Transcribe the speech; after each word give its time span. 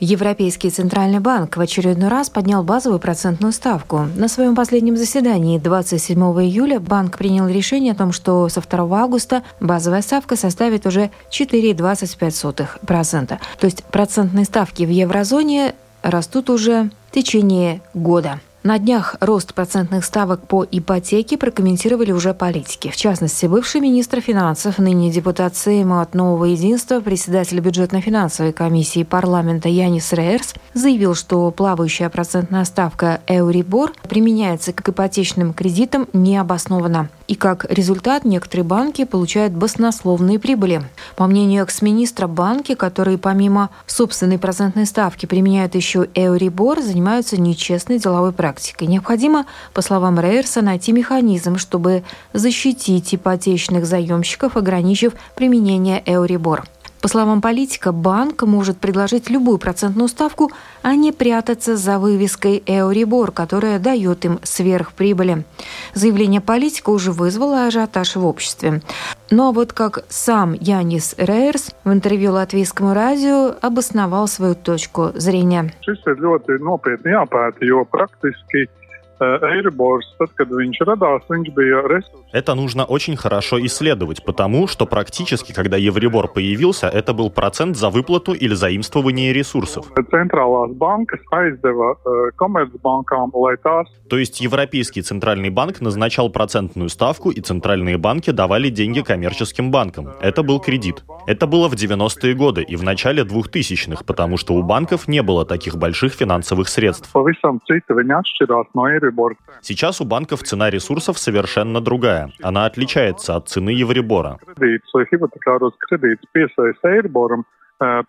Европейский 0.00 0.70
центральный 0.70 1.18
банк 1.18 1.56
в 1.56 1.60
очередной 1.60 2.08
раз 2.08 2.30
поднял 2.30 2.62
базовую 2.62 3.00
процентную 3.00 3.52
ставку. 3.52 4.06
На 4.14 4.28
своем 4.28 4.54
последнем 4.54 4.96
заседании 4.96 5.58
27 5.58 6.20
июля 6.20 6.78
банк 6.78 7.18
принял 7.18 7.48
решение 7.48 7.92
о 7.92 7.96
том, 7.96 8.12
что 8.12 8.48
со 8.48 8.60
2 8.60 8.96
августа 8.96 9.42
базовая 9.60 10.02
ставка 10.02 10.36
составит 10.36 10.86
уже 10.86 11.10
4,25%. 11.30 13.26
То 13.26 13.64
есть 13.64 13.82
процентные 13.84 14.44
ставки 14.44 14.84
в 14.84 14.90
еврозоне 14.90 15.74
растут 16.02 16.48
уже 16.48 16.90
в 17.10 17.14
течение 17.14 17.80
года. 17.92 18.40
На 18.64 18.80
днях 18.80 19.14
рост 19.20 19.54
процентных 19.54 20.04
ставок 20.04 20.48
по 20.48 20.66
ипотеке 20.68 21.38
прокомментировали 21.38 22.10
уже 22.10 22.34
политики. 22.34 22.90
В 22.90 22.96
частности, 22.96 23.46
бывший 23.46 23.80
министр 23.80 24.20
финансов, 24.20 24.78
ныне 24.78 25.12
депутат 25.12 25.54
Сейма 25.56 26.02
от 26.02 26.14
Нового 26.14 26.46
единства, 26.46 26.98
председатель 26.98 27.60
бюджетно-финансовой 27.60 28.52
комиссии 28.52 29.04
парламента 29.04 29.68
Янис 29.68 30.12
Рейерс 30.12 30.54
заявил, 30.74 31.14
что 31.14 31.48
плавающая 31.52 32.08
процентная 32.08 32.64
ставка 32.64 33.20
Эурибор 33.28 33.92
применяется 34.08 34.72
к 34.72 34.88
ипотечным 34.88 35.52
кредитам 35.52 36.08
необоснованно. 36.12 37.10
И 37.28 37.36
как 37.36 37.66
результат 37.70 38.24
некоторые 38.24 38.64
банки 38.64 39.04
получают 39.04 39.52
баснословные 39.52 40.40
прибыли. 40.40 40.82
По 41.14 41.26
мнению 41.26 41.62
экс-министра, 41.62 42.26
банки, 42.26 42.74
которые 42.74 43.18
помимо 43.18 43.70
собственной 43.86 44.38
процентной 44.38 44.86
ставки 44.86 45.26
применяют 45.26 45.74
еще 45.76 46.08
Эурибор, 46.14 46.80
занимаются 46.80 47.40
нечестной 47.40 47.98
деловой 47.98 48.32
практикой 48.32 48.47
практикой. 48.48 48.88
Необходимо, 48.88 49.44
по 49.74 49.82
словам 49.82 50.18
Рейерса, 50.18 50.62
найти 50.62 50.92
механизм, 50.92 51.58
чтобы 51.58 52.02
защитить 52.32 53.14
ипотечных 53.14 53.84
заемщиков, 53.84 54.56
ограничив 54.56 55.12
применение 55.34 56.02
Эурибор. 56.06 56.64
По 57.00 57.06
словам 57.08 57.40
политика, 57.40 57.92
банк 57.92 58.42
может 58.42 58.78
предложить 58.78 59.30
любую 59.30 59.58
процентную 59.58 60.08
ставку, 60.08 60.50
а 60.82 60.94
не 60.96 61.12
прятаться 61.12 61.76
за 61.76 61.98
вывеской 61.98 62.62
«Эурибор», 62.66 63.30
которая 63.30 63.78
дает 63.78 64.24
им 64.24 64.40
сверхприбыли. 64.42 65.44
Заявление 65.94 66.40
политика 66.40 66.90
уже 66.90 67.12
вызвало 67.12 67.66
ажиотаж 67.66 68.16
в 68.16 68.26
обществе. 68.26 68.82
Но 69.30 69.52
вот 69.52 69.72
как 69.72 70.04
сам 70.08 70.54
Янис 70.54 71.14
Рейерс 71.18 71.72
в 71.84 71.92
интервью 71.92 72.32
латвийскому 72.32 72.94
радио 72.94 73.54
обосновал 73.60 74.26
свою 74.26 74.54
точку 74.54 75.10
зрения. 75.14 75.72
Это 82.32 82.54
нужно 82.54 82.84
очень 82.84 83.16
хорошо 83.16 83.64
исследовать, 83.64 84.22
потому 84.24 84.66
что 84.66 84.84
практически, 84.84 85.52
когда 85.52 85.78
Евребор 85.78 86.28
появился, 86.28 86.86
это 86.88 87.14
был 87.14 87.30
процент 87.30 87.76
за 87.76 87.88
выплату 87.88 88.34
или 88.34 88.54
заимствование 88.54 89.32
ресурсов. 89.32 89.86
Tās... 93.64 93.86
То 94.10 94.18
есть 94.18 94.40
Европейский 94.40 95.00
центральный 95.02 95.48
банк 95.48 95.80
назначал 95.80 96.28
процентную 96.28 96.90
ставку, 96.90 97.30
и 97.30 97.40
центральные 97.40 97.96
банки 97.96 98.30
давали 98.30 98.68
деньги 98.68 99.00
коммерческим 99.00 99.70
банкам. 99.70 100.10
Это 100.20 100.42
был 100.42 100.60
кредит. 100.60 101.04
Это 101.26 101.46
было 101.46 101.68
в 101.68 101.74
90-е 101.74 102.34
годы 102.34 102.62
и 102.62 102.76
в 102.76 102.82
начале 102.82 103.22
2000-х, 103.22 104.04
потому 104.04 104.36
что 104.36 104.54
у 104.54 104.62
банков 104.62 105.08
не 105.08 105.22
было 105.22 105.46
таких 105.46 105.76
больших 105.76 106.12
финансовых 106.12 106.68
средств. 106.68 107.10
Сейчас 109.62 110.00
у 110.00 110.04
банков 110.04 110.42
цена 110.42 110.70
ресурсов 110.70 111.18
совершенно 111.18 111.80
другая. 111.80 112.17
Она 112.42 112.66
отличается 112.66 113.36
от 113.36 113.48
цены 113.48 113.70
Евребора. 113.70 114.38
Э, 117.80 118.02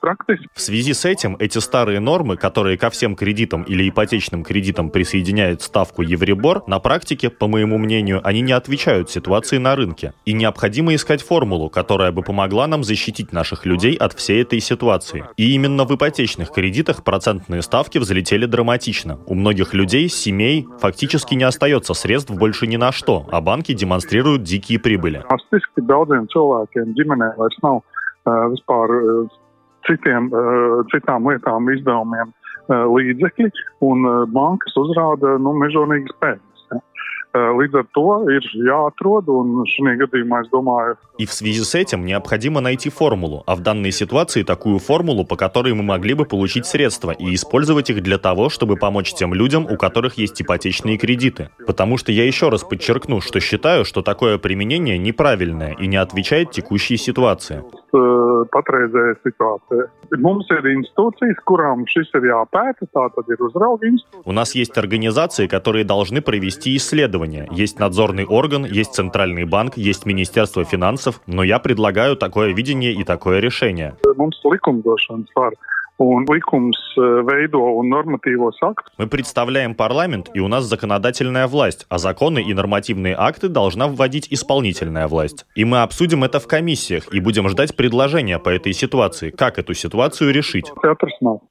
В 0.56 0.62
связи 0.62 0.94
с 0.94 1.06
этим 1.06 1.36
эти 1.40 1.60
старые 1.60 2.00
нормы, 2.00 2.38
которые 2.38 2.78
ко 2.78 2.90
всем 2.90 3.16
кредитам 3.16 3.64
или 3.64 3.88
ипотечным 3.88 4.44
кредитам 4.44 4.90
присоединяют 4.90 5.62
ставку 5.62 6.02
Евребор, 6.02 6.64
на 6.66 6.80
практике, 6.80 7.30
по 7.30 7.48
моему 7.48 7.78
мнению, 7.78 8.22
они 8.24 8.42
не 8.42 8.52
отвечают 8.52 9.12
ситуации 9.12 9.58
на 9.58 9.76
рынке. 9.76 10.14
И 10.26 10.34
необходимо 10.34 10.96
искать 10.96 11.22
формулу, 11.22 11.70
которая 11.70 12.12
бы 12.12 12.24
помогла 12.24 12.66
нам 12.66 12.84
защитить 12.84 13.32
наших 13.32 13.66
людей 13.68 13.96
от 13.96 14.14
всей 14.14 14.42
этой 14.42 14.60
ситуации. 14.60 15.26
И 15.38 15.54
именно 15.54 15.86
в 15.86 15.96
ипотечных 15.96 16.52
кредитах 16.52 17.04
процентные 17.04 17.62
ставки 17.62 18.00
взлетели 18.00 18.48
драматично. 18.48 19.20
У 19.28 19.36
многих 19.36 19.76
людей, 19.76 20.10
семей 20.10 20.68
фактически 20.80 21.36
не 21.36 21.44
остается 21.44 21.94
средств 21.94 22.32
больше 22.32 22.66
ни 22.66 22.78
на 22.78 22.92
что, 22.92 23.28
а 23.32 23.40
банки 23.40 23.74
демонстрируют 23.74 24.42
дикие 24.44 24.80
прибыли. 24.80 25.24
citiem, 29.90 30.30
eh, 30.34 30.76
citām 30.94 31.28
lietām, 31.30 31.70
izdevumiem 31.74 32.30
eh, 32.32 32.86
līdzekļi, 32.96 33.50
un 33.90 34.06
eh, 34.06 34.20
bankas 34.36 34.78
uzrāda 34.80 35.38
nu, 35.42 35.56
mežonīgas 35.64 36.16
pēdas. 36.22 36.49
Uh, 37.30 37.54
Līdz 37.60 37.76
ar 37.78 37.86
to 37.94 38.04
ir 38.34 38.46
jāatrod, 38.66 39.28
un 39.30 39.62
šajā 39.70 40.00
gadījumā 40.00 40.40
es 40.42 40.50
domāju, 40.50 40.96
И 41.20 41.26
в 41.28 41.34
связи 41.34 41.64
с 41.64 41.76
этим 41.76 42.04
необходимо 42.04 42.60
найти 42.60 42.90
формулу, 42.90 43.44
а 43.46 43.56
в 43.56 43.60
данной 43.60 43.92
ситуации 43.92 44.42
такую 44.42 44.80
формулу, 44.80 45.26
по 45.26 45.36
которой 45.36 45.76
мы 45.76 45.84
могли 45.84 46.16
бы 46.16 46.26
получить 46.26 46.66
средства 46.66 47.12
и 47.12 47.36
использовать 47.36 47.92
их 47.92 48.02
для 48.02 48.18
того, 48.18 48.50
чтобы 48.50 48.78
помочь 48.78 49.14
тем 49.14 49.36
людям, 49.36 49.68
у 49.70 49.78
которых 49.78 50.18
есть 50.18 50.42
ипотечные 50.42 50.98
кредиты. 50.98 51.50
Потому 51.68 51.98
что 51.98 52.12
я 52.12 52.26
еще 52.26 52.50
раз 52.50 52.64
подчеркну, 52.64 53.22
что 53.22 53.40
считаю, 53.40 53.86
что 53.86 54.02
такое 54.02 54.40
применение 54.40 54.98
неправильное 54.98 55.74
и 55.74 55.86
не 55.86 55.98
отвечает 55.98 56.50
текущей 56.50 56.98
ситуации. 56.98 57.64
uh, 57.94 58.46
patreizējā 58.54 59.16
situācijā. 59.24 59.88
Mums 60.22 60.50
ir 60.54 60.66
institūcijas, 60.72 61.42
kurām 61.50 61.86
šis 61.90 62.10
ir 62.18 62.30
jāpēta, 62.32 62.88
tā 62.94 63.06
tad 63.16 63.30
ir 63.30 63.42
uzrauga 63.46 63.90
institūcija. 63.90 64.26
У 64.26 64.34
нас 64.34 64.56
есть 64.56 64.78
организации, 64.78 65.48
которые 65.48 65.86
должны 65.86 66.22
провести 66.22 66.76
исследования. 67.20 67.48
Есть 67.52 67.80
надзорный 67.80 68.26
орган, 68.26 68.66
есть 68.66 68.94
Центральный 68.94 69.46
банк, 69.46 69.78
есть 69.78 70.06
Министерство 70.06 70.64
финансов, 70.64 71.22
но 71.28 71.44
я 71.44 71.60
предлагаю 71.60 72.16
такое 72.16 72.54
видение 72.54 72.94
и 72.94 73.04
такое 73.04 73.40
решение. 73.40 73.96
Aktus. 78.62 78.86
Мы 78.98 79.08
представляем 79.08 79.76
парламент, 79.76 80.30
и 80.34 80.40
у 80.40 80.48
нас 80.48 80.64
законодательная 80.64 81.46
власть, 81.48 81.86
а 81.90 81.98
законы 81.98 82.42
и 82.42 82.54
нормативные 82.54 83.16
акты 83.18 83.50
должна 83.50 83.90
вводить 83.90 84.28
исполнительная 84.32 85.10
власть. 85.10 85.46
И 85.56 85.66
мы 85.66 85.82
обсудим 85.82 86.24
это 86.24 86.40
в 86.40 86.48
комиссиях 86.48 87.14
и 87.14 87.20
будем 87.20 87.50
ждать 87.50 87.76
предложения 87.76 88.40
по 88.40 88.48
этой 88.48 88.72
ситуации, 88.72 89.30
как 89.30 89.60
эту 89.60 89.74
ситуацию 89.74 90.34
решить. 90.34 90.72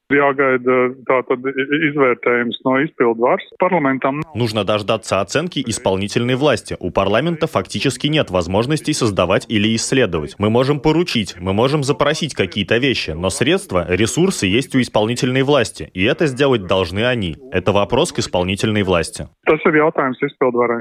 Jāgaida 0.08 0.94
tātad 1.04 1.44
i- 1.44 1.80
izvērtējums 1.90 2.62
no 2.64 2.80
varas. 3.20 3.42
Parlamentam 3.60 4.22
Нужно 4.34 4.64
дождаться 4.64 5.20
оценки 5.20 5.62
исполнительной 5.66 6.34
власти. 6.34 6.76
У 6.80 6.90
парламента 6.90 7.46
фактически 7.46 8.06
нет 8.06 8.30
возможностей 8.30 8.94
создавать 8.94 9.44
или 9.50 9.76
исследовать. 9.76 10.34
Мы 10.38 10.48
можем 10.48 10.80
поручить, 10.80 11.36
мы 11.38 11.52
можем 11.52 11.84
запросить 11.84 12.34
какие-то 12.34 12.78
вещи, 12.78 13.10
но 13.10 13.28
средства, 13.28 13.84
ресурсы 13.86 14.46
есть 14.46 14.74
у 14.74 14.80
исполнительной 14.80 15.42
власти, 15.42 15.90
и 15.92 16.04
это 16.04 16.26
сделать 16.26 16.66
должны 16.66 17.04
они. 17.04 17.36
Это 17.52 17.72
вопрос 17.72 18.12
к 18.12 18.18
исполнительной 18.20 18.84
власти. 18.84 19.28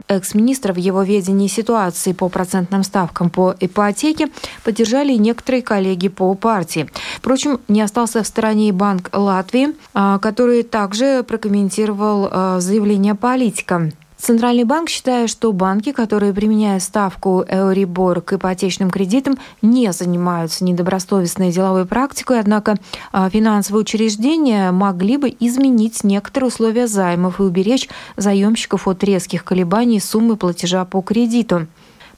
Экс-министр 0.07 0.71
в 0.71 0.77
его 0.77 1.03
ведении 1.03 1.47
ситуации 1.47 2.13
по 2.13 2.29
процентным 2.29 2.83
ставкам 2.83 3.29
по 3.29 3.55
ипотеке 3.59 4.27
поддержали 4.63 5.13
некоторые 5.13 5.61
коллеги 5.63 6.07
по 6.07 6.33
партии. 6.35 6.85
Впрочем, 7.17 7.59
не 7.67 7.81
остался 7.81 8.23
в 8.23 8.27
стороне 8.27 8.69
и 8.69 8.71
Банк 8.71 9.09
Латвии, 9.17 9.75
а, 9.93 10.19
который 10.19 10.63
также 10.63 11.23
прокомментировал 11.23 12.29
а, 12.29 12.59
заявление 12.59 13.15
политика. 13.15 13.91
Центральный 14.17 14.63
банк 14.63 14.89
считает, 14.89 15.29
что 15.29 15.53
банки, 15.53 15.91
которые 15.91 16.33
применяют 16.33 16.81
ставку 16.81 17.43
Euribor 17.47 18.21
к 18.21 18.33
ипотечным 18.33 18.89
кредитам, 18.89 19.37
не 19.61 19.91
занимаются 19.93 20.63
недобросовестной 20.63 21.51
деловой 21.51 21.85
практикой, 21.85 22.39
однако 22.39 22.77
а, 23.11 23.29
финансовые 23.29 23.81
учреждения 23.81 24.71
могли 24.71 25.17
бы 25.17 25.35
изменить 25.39 26.03
некоторые 26.03 26.47
условия 26.47 26.87
займов 26.87 27.39
и 27.39 27.43
уберечь 27.43 27.89
заемщиков 28.15 28.87
от 28.87 29.03
резких 29.03 29.43
колебаний 29.43 29.99
суммы 29.99 30.35
платежа 30.35 30.83
по 30.83 31.01
кредиту. 31.01 31.67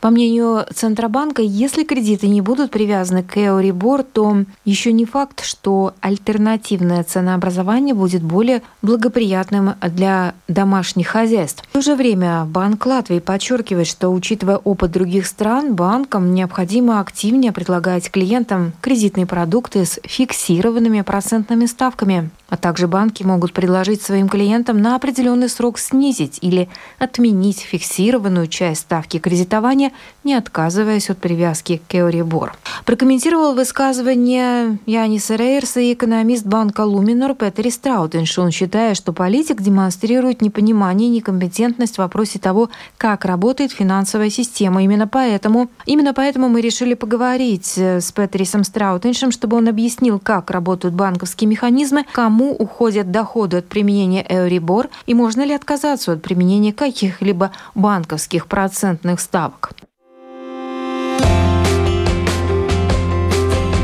По 0.02 0.12
мнению 0.12 0.66
Центробанка, 0.74 1.42
если 1.42 1.84
кредиты 1.84 2.30
не 2.30 2.40
будут 2.40 2.72
привязаны 2.72 3.22
к 3.22 3.36
Euribor, 3.36 4.04
то 4.04 4.46
еще 4.64 4.94
не 4.94 5.04
факт, 5.06 5.44
что 5.44 5.94
альтернативное 6.00 7.04
ценообразование 7.04 7.94
будет 7.94 8.24
более 8.24 8.62
благоприятным 8.82 9.74
для 9.82 10.36
домашних 10.48 11.08
хозяйств. 11.08 11.64
В 11.70 11.74
то 11.74 11.82
же 11.82 11.96
время 11.96 12.46
Банк 12.46 12.86
Латвии 12.86 13.20
подчеркивает, 13.20 13.88
что, 13.88 14.10
учитывая 14.10 14.58
опыт 14.58 14.92
других 14.92 15.28
стран, 15.28 15.76
банкам 15.76 16.34
необходимо 16.34 17.02
активнее 17.02 17.52
предлагать 17.52 18.10
клиентам 18.10 18.72
кредитные 18.80 19.26
продукты 19.26 19.84
с 19.84 20.00
фиксированными 20.06 21.02
процентными 21.02 21.66
ставками. 21.66 22.30
А 22.50 22.58
также 22.58 22.88
банки 22.88 23.24
могут 23.24 23.54
предложить 23.54 24.02
своим 24.02 24.28
клиентам 24.28 24.82
на 24.82 24.96
определенный 24.96 25.50
срок 25.50 25.78
снизить 25.78 26.40
или 26.42 26.68
отменить 26.98 27.60
фиксированную 27.60 28.48
часть 28.48 28.82
ставки 28.82 29.20
кредитования, 29.20 29.92
не 30.24 30.34
отказываясь 30.34 31.10
от 31.10 31.20
привязки 31.20 31.82
к 31.88 31.94
Euribor. 31.94 32.52
Прокомментировал 32.86 33.54
высказывание 33.54 34.80
Янис 34.86 35.30
Рейерса 35.30 35.80
и 35.80 35.94
экономист 35.94 36.46
банка 36.46 36.82
Луминор 36.82 37.36
Петер 37.36 37.72
Страутенш. 37.72 38.38
Он 38.40 38.52
считает, 38.52 38.98
что 38.98 39.14
политик 39.14 39.62
демонстрирует 39.62 40.42
непонимание 40.42 41.08
и 41.10 41.12
некомпетентность 41.12 41.96
в 41.96 42.00
вопросе 42.00 42.40
того, 42.40 42.70
как 42.98 43.26
работает 43.26 43.72
финансовая 43.72 44.30
система. 44.30 44.84
Именно 44.84 45.08
поэтому, 45.08 45.70
именно 45.86 46.14
поэтому 46.14 46.50
мы 46.50 46.62
решили 46.62 46.96
поговорить 46.96 47.78
с 47.78 48.12
Петерисом 48.12 48.64
Страутеншем, 48.64 49.32
чтобы 49.32 49.58
он 49.58 49.68
объяснил, 49.68 50.20
как 50.20 50.50
работают 50.50 50.96
банковские 50.96 51.48
механизмы, 51.48 52.06
кому 52.12 52.39
кому 52.40 52.54
уходят 52.54 53.12
доходы 53.12 53.58
от 53.58 53.68
применения 53.68 54.24
Euribor 54.24 54.90
и 55.06 55.14
можно 55.14 55.46
ли 55.46 55.54
отказаться 55.54 56.14
от 56.14 56.22
применения 56.22 56.72
каких-либо 56.72 57.52
банковских 57.76 58.48
процентных 58.48 59.20
ставок. 59.20 59.72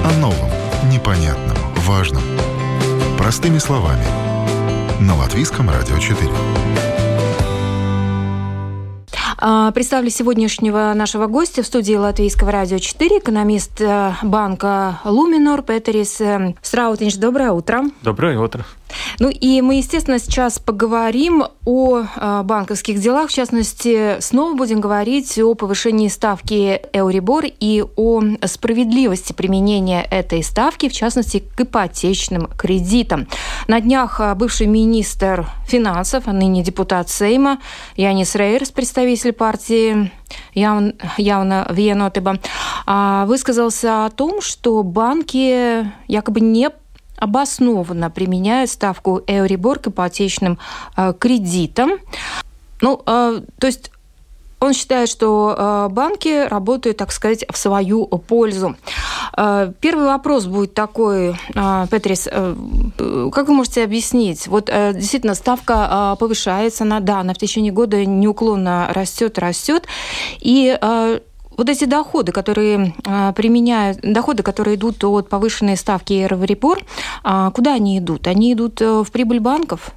О 0.06 0.20
новом, 0.22 0.50
непонятном, 0.90 1.58
важном. 1.86 2.24
Простыми 3.18 3.58
словами. 3.58 4.06
На 5.02 5.18
Латвийском 5.18 5.70
радио 5.70 6.00
4. 6.00 6.85
А, 9.38 9.72
представлю 9.72 10.10
сегодняшнего 10.10 10.94
нашего 10.96 11.28
гостя 11.28 11.64
в 11.64 11.66
студии 11.66 11.96
Латвийского 11.96 12.52
радио 12.52 12.78
4, 12.78 13.20
экономист 13.20 13.82
э, 13.82 14.14
банка 14.24 15.00
Луминор 15.04 15.62
Петерис 15.62 16.22
э, 16.22 16.56
Страутинч. 16.62 17.16
Доброе 17.18 17.52
утро. 17.52 17.84
Доброе 18.02 18.40
утро. 18.40 18.66
Ну 19.20 19.30
и 19.30 19.62
мы, 19.62 19.76
естественно, 19.76 20.20
сейчас 20.20 20.60
поговорим 20.60 21.46
о 21.66 22.04
а, 22.16 22.44
банковских 22.44 23.00
делах. 23.00 23.30
В 23.30 23.34
частности, 23.34 24.20
снова 24.20 24.56
будем 24.56 24.82
говорить 24.82 25.38
о 25.40 25.56
повышении 25.56 26.08
ставки 26.08 26.82
Euribor 26.94 27.52
и 27.60 27.84
о 27.96 28.22
справедливости 28.46 29.34
применения 29.34 30.04
этой 30.04 30.44
ставки, 30.44 30.90
в 30.90 30.94
частности, 30.94 31.44
к 31.56 31.62
ипотечным 31.62 32.48
кредитам. 32.48 33.28
На 33.68 33.80
днях 33.80 34.20
а, 34.20 34.36
бывший 34.36 34.68
министр 34.68 35.48
финансов, 35.68 36.24
а 36.28 36.34
ныне 36.34 36.64
депутат 36.64 37.10
Сейма 37.10 37.60
Янис 37.96 38.36
Рейерс, 38.36 38.72
представитель 38.72 39.34
партии 39.34 40.12
Явно 40.54 41.68
Виенотеба, 41.70 42.40
высказался 43.28 44.06
о 44.06 44.10
том, 44.10 44.42
что 44.42 44.82
банки 44.84 45.90
якобы 46.08 46.40
не 46.42 46.70
обоснованно 47.18 48.10
применяют 48.10 48.70
ставку 48.70 49.22
Euribor 49.28 49.80
к 49.80 49.88
ипотечным 49.88 50.58
э, 50.98 51.14
кредитам. 51.18 51.92
Ну, 52.82 53.02
э, 53.06 53.42
то 53.60 53.68
есть 53.68 53.92
он 54.60 54.74
считает, 54.74 55.10
что 55.10 55.56
э, 55.58 55.94
банки 55.94 56.48
работают, 56.48 56.98
так 56.98 57.12
сказать, 57.12 57.46
в 57.52 57.58
свою 57.58 58.08
пользу. 58.08 58.76
Первый 59.36 60.06
вопрос 60.06 60.46
будет 60.46 60.74
такой, 60.74 61.36
Петрис, 61.92 62.24
как 62.24 63.48
вы 63.48 63.54
можете 63.54 63.84
объяснить? 63.84 64.48
Вот 64.48 64.68
действительно 64.68 65.36
ставка 65.36 66.16
повышается, 66.18 66.86
она, 66.86 67.02
да, 67.02 67.20
она 67.20 67.34
в 67.34 67.38
течение 67.38 67.74
года 67.74 68.06
неуклонно 68.06 68.88
растет, 68.94 69.38
растет, 69.38 69.88
и 70.40 70.80
вот 71.58 71.70
эти 71.70 71.86
доходы, 71.86 72.32
которые 72.32 72.94
а, 73.06 73.32
применяют, 73.34 74.00
доходы, 74.02 74.44
которые 74.44 74.76
идут 74.76 75.04
от 75.04 75.30
повышенной 75.30 75.78
ставки 75.78 76.14
Евробор, 76.14 76.80
а, 77.24 77.52
куда 77.52 77.74
они 77.74 77.98
идут? 78.00 78.28
Они 78.28 78.54
идут 78.54 78.82
э, 78.82 79.04
в 79.04 79.12
прибыль 79.12 79.40
банков? 79.40 79.92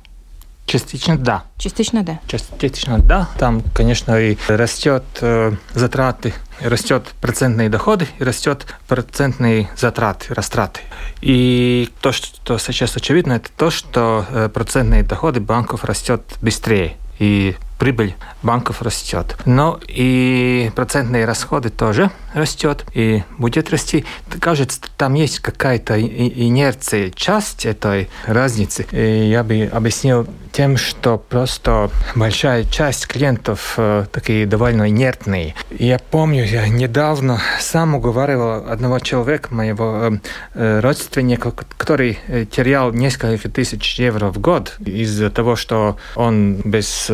Частично 0.68 1.16
да. 1.16 1.44
Частично 1.56 2.02
да. 2.02 2.20
Частично 2.28 2.98
да. 2.98 3.30
Там, 3.38 3.62
конечно, 3.74 4.20
и 4.20 4.36
растет 4.48 5.02
э, 5.22 5.52
затраты, 5.72 6.34
растет 6.60 7.04
процентные 7.22 7.70
доходы, 7.70 8.06
и 8.18 8.22
растет 8.22 8.66
процентные 8.86 9.70
затраты, 9.76 10.34
растраты. 10.34 10.80
И 11.22 11.88
то, 12.02 12.12
что 12.12 12.58
сейчас 12.58 12.94
очевидно, 12.98 13.32
это 13.34 13.48
то, 13.56 13.70
что 13.70 14.26
э, 14.28 14.50
процентные 14.52 15.02
доходы 15.02 15.40
банков 15.40 15.84
растет 15.84 16.20
быстрее. 16.42 16.98
И 17.18 17.56
прибыль 17.78 18.14
банков 18.42 18.82
растет. 18.82 19.36
Но 19.44 19.80
и 19.86 20.70
процентные 20.74 21.24
расходы 21.24 21.70
тоже 21.70 22.10
растет 22.34 22.84
и 22.94 23.22
будет 23.38 23.70
расти. 23.70 24.04
Кажется, 24.40 24.80
там 24.96 25.14
есть 25.14 25.40
какая-то 25.40 26.00
инерция, 26.00 27.10
часть 27.10 27.66
этой 27.66 28.08
разницы. 28.26 28.86
И 28.92 29.28
я 29.28 29.44
бы 29.44 29.68
объяснил 29.72 30.26
тем, 30.52 30.76
что 30.76 31.18
просто 31.18 31.90
большая 32.14 32.64
часть 32.64 33.06
клиентов 33.06 33.74
э, 33.76 34.06
такие 34.10 34.46
довольно 34.46 34.88
инертные. 34.90 35.54
Я 35.70 35.98
помню, 35.98 36.44
я 36.44 36.66
недавно 36.68 37.40
сам 37.60 37.94
уговаривал 37.94 38.68
одного 38.68 38.98
человека, 38.98 39.54
моего 39.54 40.00
э, 40.02 40.18
э, 40.54 40.80
родственника, 40.80 41.52
который 41.52 42.18
терял 42.50 42.92
несколько 42.92 43.48
тысяч 43.48 43.98
евро 43.98 44.30
в 44.30 44.38
год 44.40 44.74
из-за 44.84 45.30
того, 45.30 45.56
что 45.56 45.96
он 46.16 46.56
без 46.64 47.10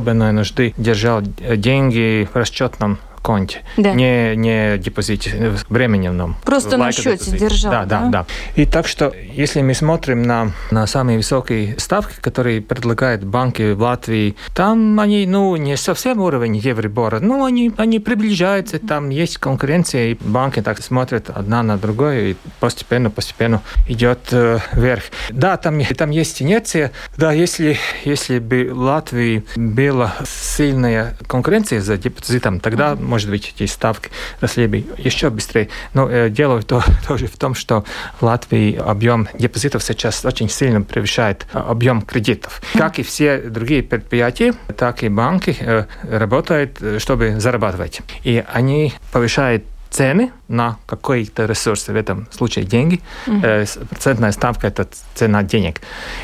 особой 0.00 0.32
нужды 0.32 0.74
держал 0.78 1.20
деньги 1.22 2.26
в 2.32 2.36
расчетном 2.36 2.98
конте, 3.22 3.62
да. 3.76 3.92
не, 3.92 4.34
не 4.36 4.78
депозите, 4.78 5.54
временном. 5.68 6.36
Просто 6.44 6.76
на 6.76 6.92
счете 6.92 7.24
депозите. 7.24 7.38
держал. 7.38 7.72
Да, 7.72 7.84
да, 7.84 8.00
да, 8.00 8.08
да. 8.10 8.26
И 8.56 8.66
так 8.66 8.86
что, 8.86 9.12
если 9.32 9.62
мы 9.62 9.74
смотрим 9.74 10.22
на, 10.22 10.52
на 10.70 10.86
самые 10.86 11.18
высокие 11.18 11.78
ставки, 11.78 12.14
которые 12.20 12.60
предлагают 12.60 13.24
банки 13.24 13.72
в 13.72 13.80
Латвии, 13.80 14.36
там 14.54 14.98
они, 15.00 15.26
ну, 15.26 15.56
не 15.56 15.76
совсем 15.76 16.20
уровень 16.20 16.56
Евробора, 16.56 17.20
но 17.20 17.44
они, 17.44 17.72
они 17.76 17.98
приближаются, 17.98 18.78
там 18.78 19.10
есть 19.10 19.38
конкуренция, 19.38 20.12
и 20.12 20.14
банки 20.20 20.60
так 20.62 20.82
смотрят 20.82 21.30
одна 21.30 21.62
на 21.62 21.76
другую, 21.76 22.30
и 22.30 22.34
постепенно, 22.60 23.10
постепенно 23.10 23.62
идет 23.88 24.28
э, 24.32 24.58
вверх. 24.72 25.04
Да, 25.30 25.56
там, 25.56 25.80
там 25.84 26.10
есть 26.10 26.42
инерция. 26.42 26.92
Да, 27.16 27.32
если, 27.32 27.78
если 28.04 28.38
бы 28.38 28.70
Латвии 28.72 29.44
была 29.56 30.14
сильная 30.24 31.16
конкуренция 31.26 31.80
за 31.80 31.96
депозитом, 31.96 32.60
тогда 32.60 32.96
может 33.10 33.28
быть, 33.28 33.52
эти 33.54 33.68
ставки 33.68 34.08
росли 34.40 34.66
бы 34.68 34.84
еще 34.96 35.30
быстрее. 35.30 35.68
Но 35.92 36.08
э, 36.08 36.30
дело 36.30 36.62
то, 36.62 36.82
тоже 37.08 37.26
в 37.26 37.36
том, 37.36 37.54
что 37.54 37.84
в 38.20 38.22
Латвии 38.22 38.76
объем 38.76 39.28
депозитов 39.34 39.82
сейчас 39.82 40.24
очень 40.24 40.48
сильно 40.48 40.80
превышает 40.80 41.46
э, 41.52 41.58
объем 41.58 42.02
кредитов. 42.02 42.62
Как 42.74 42.98
и 42.98 43.02
все 43.02 43.38
другие 43.38 43.82
предприятия, 43.82 44.54
так 44.76 45.02
и 45.02 45.08
банки 45.08 45.56
э, 45.58 45.86
работают, 46.02 46.78
чтобы 46.98 47.40
зарабатывать. 47.40 48.00
И 48.22 48.44
они 48.52 48.94
повышают 49.12 49.64
цены 49.90 50.30
на 50.46 50.78
какой-то 50.86 51.46
ресурс, 51.46 51.88
в 51.88 51.96
этом 51.96 52.28
случае 52.30 52.64
деньги. 52.64 53.00
Mm-hmm. 53.26 53.88
Процентная 53.88 54.30
ставка– 54.30 54.66
это 54.68 54.88
цена 55.14 55.42
денег. 55.42 55.80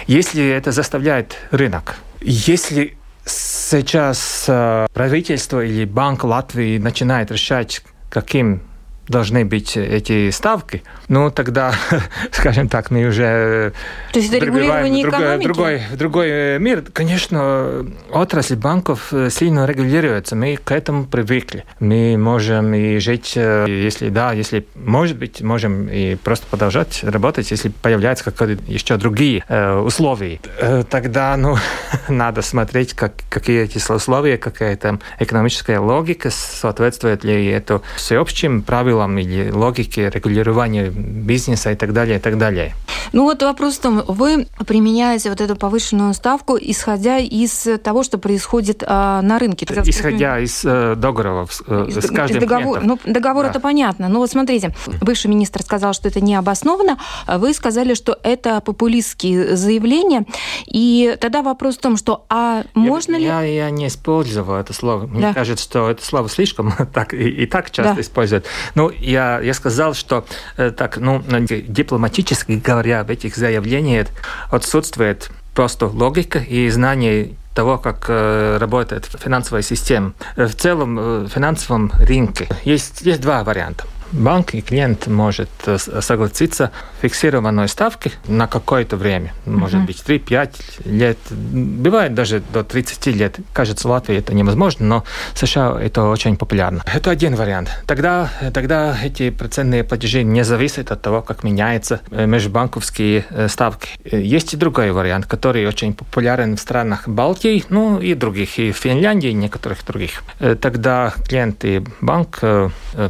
Если 0.06 0.46
это 0.46 0.70
заставляет 0.70 1.36
рынок, 1.50 1.96
если 2.20 2.96
сейчас 3.26 4.46
э, 4.48 4.86
правительство 4.94 5.64
или 5.64 5.84
Банк 5.84 6.24
Латвии 6.24 6.78
начинает 6.78 7.30
решать, 7.30 7.82
каким 8.08 8.62
должны 9.08 9.44
быть 9.44 9.76
эти 9.76 10.30
ставки, 10.30 10.82
ну 11.08 11.30
тогда, 11.30 11.74
скажем 12.32 12.68
так, 12.68 12.90
мы 12.90 13.06
уже 13.06 13.72
То 14.12 14.18
есть 14.18 14.32
это 14.32 14.44
регулирование 14.44 15.04
другой, 15.04 15.38
другой, 15.42 15.82
другой 15.96 16.28
э, 16.28 16.58
мир. 16.58 16.84
Конечно, 16.92 17.86
отрасль 18.10 18.56
банков 18.56 19.12
э, 19.12 19.30
сильно 19.30 19.66
регулируется, 19.66 20.36
мы 20.36 20.56
к 20.56 20.70
этому 20.72 21.06
привыкли. 21.06 21.64
Мы 21.80 22.16
можем 22.18 22.74
и 22.74 22.98
жить, 22.98 23.34
э, 23.36 23.66
если 23.68 24.08
да, 24.08 24.32
если 24.32 24.66
может 24.74 25.16
быть, 25.16 25.40
можем 25.40 25.88
и 25.88 26.16
просто 26.16 26.46
продолжать 26.46 27.02
работать, 27.02 27.50
если 27.50 27.68
появляются 27.68 28.24
какие-то 28.24 28.62
еще 28.66 28.96
другие 28.96 29.44
э, 29.48 29.74
условия. 29.74 30.40
Э, 30.58 30.84
тогда, 30.88 31.36
ну, 31.36 31.56
надо 32.08 32.42
смотреть, 32.42 32.94
как, 32.94 33.12
какие 33.30 33.62
эти 33.62 33.78
условия, 33.92 34.38
какая 34.38 34.76
там 34.76 35.00
экономическая 35.18 35.78
логика, 35.78 36.30
соответствует 36.30 37.24
ли 37.24 37.46
это 37.46 37.82
всеобщим 37.96 38.62
правилам 38.62 38.95
правилам 38.96 39.18
или 39.18 39.50
логике 39.50 40.10
регулирования 40.10 40.90
бизнеса 40.90 41.72
и 41.72 41.74
так 41.74 41.92
далее, 41.92 42.16
и 42.16 42.20
так 42.20 42.38
далее. 42.38 42.74
Ну 43.12 43.24
вот 43.24 43.42
вопрос 43.42 43.76
в 43.76 43.80
том, 43.80 44.02
вы 44.08 44.46
применяете 44.66 45.30
вот 45.30 45.40
эту 45.40 45.56
повышенную 45.56 46.14
ставку, 46.14 46.56
исходя 46.60 47.18
из 47.18 47.68
того, 47.82 48.02
что 48.02 48.18
происходит 48.18 48.82
а, 48.86 49.22
на 49.22 49.38
рынке. 49.38 49.66
Исходя 49.84 50.38
из 50.40 50.64
э, 50.64 50.94
договоров 50.96 51.62
э, 51.66 51.88
с 51.90 52.10
каждым 52.10 52.40
договор, 52.40 52.80
ну, 52.82 52.98
договор 53.04 53.44
да. 53.44 53.50
это 53.50 53.60
понятно. 53.60 54.08
Но 54.08 54.18
вот 54.18 54.30
смотрите, 54.30 54.74
бывший 55.00 55.28
министр 55.28 55.62
сказал, 55.62 55.92
что 55.92 56.08
это 56.08 56.20
не 56.20 56.34
обоснованно. 56.34 56.98
Вы 57.28 57.54
сказали, 57.54 57.94
что 57.94 58.18
это 58.22 58.60
популистские 58.60 59.56
заявления. 59.56 60.24
И 60.66 61.16
тогда 61.20 61.42
вопрос 61.42 61.76
в 61.76 61.80
том, 61.80 61.96
что 61.96 62.24
а 62.28 62.64
можно 62.74 63.12
я, 63.16 63.18
ли... 63.18 63.54
Я, 63.54 63.64
я 63.66 63.70
не 63.70 63.86
использовал 63.86 64.56
это 64.56 64.72
слово. 64.72 65.06
Мне 65.06 65.20
да. 65.20 65.34
кажется, 65.34 65.64
что 65.64 65.90
это 65.90 66.04
слово 66.04 66.28
слишком 66.28 66.72
так, 66.92 67.14
и, 67.14 67.28
и 67.28 67.46
так 67.46 67.70
часто 67.70 67.94
да. 67.94 68.00
используют. 68.00 68.46
Ну, 68.86 68.92
я, 69.00 69.40
я 69.40 69.52
сказал, 69.52 69.94
что 69.94 70.24
э, 70.56 70.70
так, 70.70 70.98
ну, 70.98 71.20
дипломатически 71.20 72.52
говоря, 72.52 73.02
в 73.02 73.10
этих 73.10 73.36
заявлениях 73.36 74.06
отсутствует 74.48 75.30
просто 75.54 75.86
логика 75.86 76.38
и 76.38 76.70
знание 76.70 77.30
того, 77.52 77.78
как 77.78 78.04
э, 78.08 78.58
работает 78.60 79.06
финансовая 79.06 79.62
система. 79.62 80.12
В 80.36 80.52
целом, 80.54 80.98
э, 80.98 81.18
в 81.24 81.28
финансовом 81.28 81.90
рынке 81.98 82.46
есть, 82.64 83.02
есть 83.02 83.20
два 83.20 83.42
варианта 83.42 83.86
банк 84.16 84.54
и 84.54 84.60
клиент 84.60 85.06
может 85.06 85.48
э, 85.66 85.78
согласиться 85.78 86.70
фиксированной 87.02 87.68
ставки 87.68 88.12
на 88.26 88.46
какое-то 88.46 88.96
время, 88.96 89.32
может 89.44 89.84
быть 89.84 90.02
3-5 90.06 90.54
лет, 90.86 91.18
бывает 91.30 92.14
даже 92.14 92.42
до 92.52 92.64
30 92.64 93.06
лет. 93.08 93.36
Кажется, 93.52 93.86
в 93.86 93.90
Латвии 93.90 94.16
это 94.16 94.34
невозможно, 94.34 94.86
но 94.86 95.04
в 95.34 95.38
США 95.38 95.78
это 95.80 96.04
очень 96.04 96.36
популярно. 96.36 96.82
Это 96.92 97.10
один 97.10 97.34
вариант. 97.34 97.70
Тогда, 97.86 98.30
тогда 98.52 98.96
эти 99.02 99.30
процентные 99.30 99.84
платежи 99.84 100.22
не 100.22 100.44
зависят 100.44 100.90
от 100.90 101.02
того, 101.02 101.22
как 101.22 101.44
меняются 101.44 102.00
э, 102.10 102.26
межбанковские 102.26 103.26
э, 103.28 103.48
ставки. 103.48 103.88
Есть 104.04 104.54
и 104.54 104.56
другой 104.56 104.92
вариант, 104.92 105.26
который 105.26 105.66
очень 105.66 105.92
популярен 105.92 106.56
в 106.56 106.60
странах 106.60 107.08
Балтии, 107.08 107.64
ну 107.68 108.00
и 108.00 108.14
других, 108.14 108.58
и 108.58 108.72
в 108.72 108.76
Финляндии, 108.76 109.30
и 109.30 109.34
некоторых 109.34 109.84
других. 109.84 110.22
Тогда 110.60 111.12
клиент 111.28 111.64
и 111.64 111.82
банк 112.00 112.40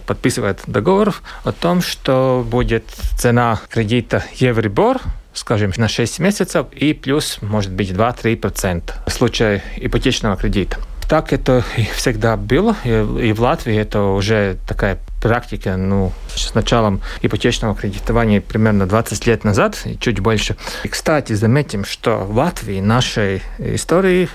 подписывают 0.07 0.61
договор 0.67 0.96
договоров 0.97 1.23
о 1.45 1.53
том, 1.53 1.83
что 1.83 2.45
будет 2.49 2.85
цена 3.19 3.61
кредита 3.69 4.25
Евробор 4.35 5.01
скажем, 5.35 5.71
на 5.77 5.87
6 5.87 6.19
месяцев 6.21 6.67
и 6.73 6.95
плюс, 6.95 7.39
может 7.43 7.71
быть, 7.71 7.91
2-3% 7.91 8.95
в 9.07 9.11
случае 9.11 9.63
ипотечного 9.77 10.35
кредита. 10.35 10.79
Так 11.11 11.33
это 11.35 11.63
всегда 11.95 12.39
было, 12.39 12.75
и 12.85 13.33
в 13.35 13.41
Латвии 13.41 13.77
это 13.77 14.03
уже 14.03 14.57
такая 14.67 14.99
практика, 15.23 15.77
ну, 15.77 16.13
с 16.35 16.55
началом 16.55 17.01
ипотечного 17.23 17.75
кредитования 17.75 18.41
примерно 18.41 18.87
20 18.87 19.27
лет 19.27 19.45
назад, 19.45 19.79
и 19.85 19.99
чуть 19.99 20.21
больше. 20.21 20.57
И, 20.85 20.89
кстати, 20.89 21.35
заметим, 21.35 21.85
что 21.85 22.19
в 22.19 22.37
Латвии 22.37 22.81
нашей 22.81 23.43
истории, 23.59 24.29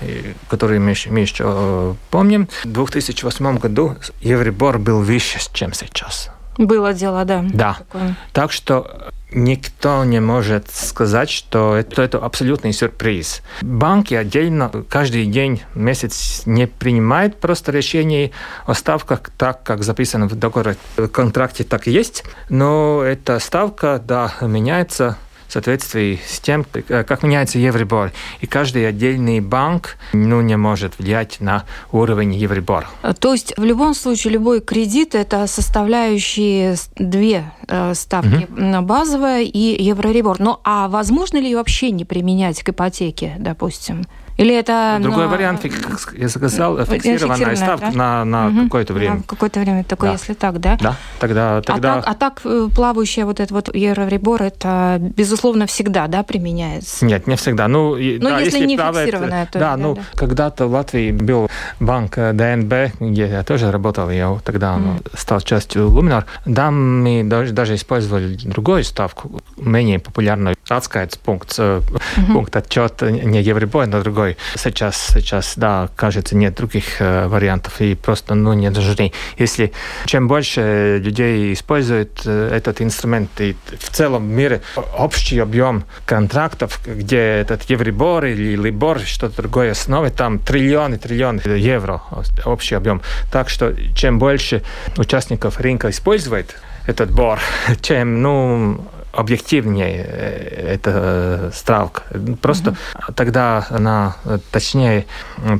которую 0.48 0.80
мы, 0.80 0.94
мы 1.10 1.20
еще 1.20 1.44
э, 1.46 1.94
помним, 2.10 2.48
в 2.64 2.68
2008 2.68 3.58
году 3.58 3.96
Евробор 4.20 4.78
был 4.78 5.02
выше, 5.02 5.38
чем 5.52 5.72
сейчас. 5.72 6.30
Было 6.58 6.92
дело, 6.92 7.24
да. 7.24 7.44
Да. 7.52 7.78
Такое. 7.78 8.16
Так 8.32 8.52
что 8.52 9.10
никто 9.34 10.04
не 10.04 10.20
может 10.20 10.70
сказать, 10.70 11.30
что 11.30 11.76
это, 11.76 12.02
это 12.02 12.18
абсолютный 12.18 12.72
сюрприз. 12.72 13.42
Банки 13.62 14.14
отдельно 14.14 14.70
каждый 14.88 15.26
день, 15.26 15.62
месяц 15.74 16.42
не 16.46 16.66
принимают 16.66 17.40
просто 17.40 17.72
решений 17.72 18.32
о 18.66 18.74
ставках 18.74 19.22
так, 19.36 19.62
как 19.62 19.82
записано 19.82 20.28
в 20.28 20.34
договоре, 20.34 20.76
в 20.96 21.08
контракте 21.08 21.64
так 21.64 21.88
и 21.88 21.90
есть, 21.90 22.24
но 22.48 23.02
эта 23.02 23.38
ставка, 23.38 24.00
да, 24.04 24.34
меняется 24.40 25.16
в 25.52 25.60
соответствии 25.62 26.18
с 26.26 26.40
тем, 26.40 26.64
как 26.88 27.22
меняется 27.22 27.58
Евробор. 27.58 28.10
И 28.40 28.46
каждый 28.46 28.88
отдельный 28.88 29.40
банк 29.40 29.98
ну, 30.14 30.40
не 30.40 30.56
может 30.56 30.98
влиять 30.98 31.40
на 31.40 31.64
уровень 31.92 32.32
Евробор. 32.32 32.88
То 33.20 33.34
есть 33.34 33.52
в 33.58 33.62
любом 33.62 33.92
случае 33.92 34.32
любой 34.32 34.62
кредит 34.62 35.14
это 35.14 35.46
составляющие 35.46 36.76
две 36.96 37.52
э, 37.68 37.92
ставки, 37.92 38.48
угу. 38.50 38.80
базовая 38.86 39.42
и 39.42 39.82
Евроребор. 39.82 40.40
Ну 40.40 40.58
а 40.64 40.88
возможно 40.88 41.36
ли 41.36 41.54
вообще 41.54 41.90
не 41.90 42.06
применять 42.06 42.62
к 42.62 42.70
ипотеке, 42.70 43.34
допустим? 43.38 44.06
Или 44.36 44.54
это... 44.54 44.98
Другой 45.00 45.24
на... 45.24 45.30
вариант, 45.30 45.62
как 45.62 46.14
я 46.16 46.28
сказал, 46.28 46.84
фиксированная 46.84 47.56
ставка 47.56 47.90
да? 47.92 48.24
на, 48.24 48.24
на 48.24 48.46
угу. 48.48 48.64
какое-то 48.64 48.94
время. 48.94 49.16
На 49.16 49.22
какое-то 49.22 49.60
время, 49.60 49.84
такое, 49.84 50.10
да. 50.10 50.16
если 50.16 50.34
так, 50.34 50.60
да? 50.60 50.78
Да, 50.80 50.96
тогда... 51.18 51.60
тогда... 51.62 51.94
А, 51.94 52.02
так, 52.02 52.08
а 52.08 52.14
так 52.14 52.40
э, 52.44 52.68
плавающая 52.74 53.24
вот 53.24 53.40
этот 53.40 53.50
вот 53.52 53.74
евроребор, 53.74 54.42
это, 54.42 54.98
безусловно, 55.00 55.66
всегда, 55.66 56.06
да, 56.06 56.22
применяется? 56.22 57.04
Нет, 57.04 57.26
не 57.26 57.36
всегда. 57.36 57.68
Ну, 57.68 57.96
ну 57.96 57.96
да, 58.20 58.40
если, 58.40 58.58
если 58.58 58.66
не 58.66 58.76
плавает, 58.76 59.06
фиксированная, 59.06 59.46
то... 59.46 59.58
Да, 59.58 59.76
ну, 59.76 59.94
да. 59.94 60.02
когда-то 60.14 60.66
в 60.66 60.72
Латвии 60.72 61.12
был 61.12 61.48
банк 61.80 62.16
ДНБ, 62.16 63.00
где 63.00 63.28
я 63.28 63.42
тоже 63.44 63.70
работал, 63.70 64.10
я 64.10 64.38
тогда 64.44 64.76
mm. 64.76 65.10
стал 65.16 65.40
частью 65.40 65.88
Luminar. 65.88 66.24
Там 66.54 67.02
мы 67.02 67.22
даже, 67.24 67.52
даже 67.52 67.74
использовали 67.74 68.36
другую 68.44 68.84
ставку, 68.84 69.40
менее 69.56 69.98
популярную, 69.98 70.56
пункт, 71.24 71.58
mm-hmm. 71.58 72.32
пункт 72.32 72.56
отчета 72.56 73.10
не 73.10 73.42
евробор, 73.42 73.86
но 73.86 74.02
другой 74.02 74.31
другой. 74.32 74.36
Сейчас, 74.56 75.08
сейчас, 75.14 75.54
да, 75.56 75.88
кажется, 75.96 76.36
нет 76.36 76.54
других 76.54 77.00
э, 77.00 77.26
вариантов 77.26 77.80
и 77.80 77.94
просто, 77.94 78.34
ну, 78.34 78.52
не 78.52 78.70
нужны. 78.70 79.12
Если 79.38 79.72
чем 80.06 80.28
больше 80.28 81.00
людей 81.02 81.52
используют 81.52 82.22
э, 82.24 82.50
этот 82.52 82.80
инструмент 82.80 83.28
и 83.40 83.56
в 83.78 83.88
целом 83.90 84.24
мире 84.24 84.60
общий 84.98 85.38
объем 85.38 85.84
контрактов, 86.06 86.80
где 86.86 87.18
этот 87.18 87.62
Евробор 87.70 88.24
или 88.26 88.56
Либор, 88.56 89.00
что-то 89.00 89.42
другое 89.42 89.72
основе, 89.72 90.10
там 90.10 90.38
триллионы, 90.38 90.98
триллионы 90.98 91.40
евро 91.58 92.02
общий 92.44 92.76
объем. 92.76 93.00
Так 93.30 93.48
что 93.48 93.74
чем 93.94 94.18
больше 94.18 94.62
участников 94.96 95.60
рынка 95.60 95.88
использует 95.88 96.54
этот 96.86 97.10
бор, 97.10 97.38
чем, 97.80 98.22
ну, 98.22 98.84
объективнее 99.12 100.04
э, 100.06 100.74
эта 100.74 101.50
ставка. 101.54 102.02
Просто 102.40 102.70
угу. 102.70 103.12
тогда 103.14 103.66
она 103.70 104.16
э, 104.24 104.38
точнее 104.50 105.06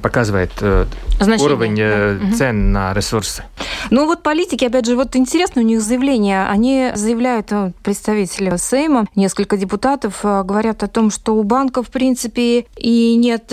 показывает 0.02 0.52
э, 0.60 0.86
Значение, 1.20 1.46
уровень 1.46 1.76
да. 1.76 2.36
цен 2.36 2.64
угу. 2.64 2.72
на 2.72 2.94
ресурсы. 2.94 3.44
Ну 3.90 4.06
вот 4.06 4.22
политики, 4.22 4.64
опять 4.64 4.86
же, 4.86 4.96
вот 4.96 5.14
интересно 5.16 5.62
у 5.62 5.64
них 5.64 5.80
заявление. 5.80 6.46
Они 6.46 6.92
заявляют, 6.94 7.52
представители 7.82 8.56
Сейма, 8.56 9.06
несколько 9.14 9.56
депутатов 9.56 10.20
говорят 10.22 10.82
о 10.82 10.88
том, 10.88 11.10
что 11.10 11.34
у 11.34 11.42
банка, 11.42 11.82
в 11.82 11.88
принципе, 11.88 12.66
и 12.76 13.16
нет 13.16 13.52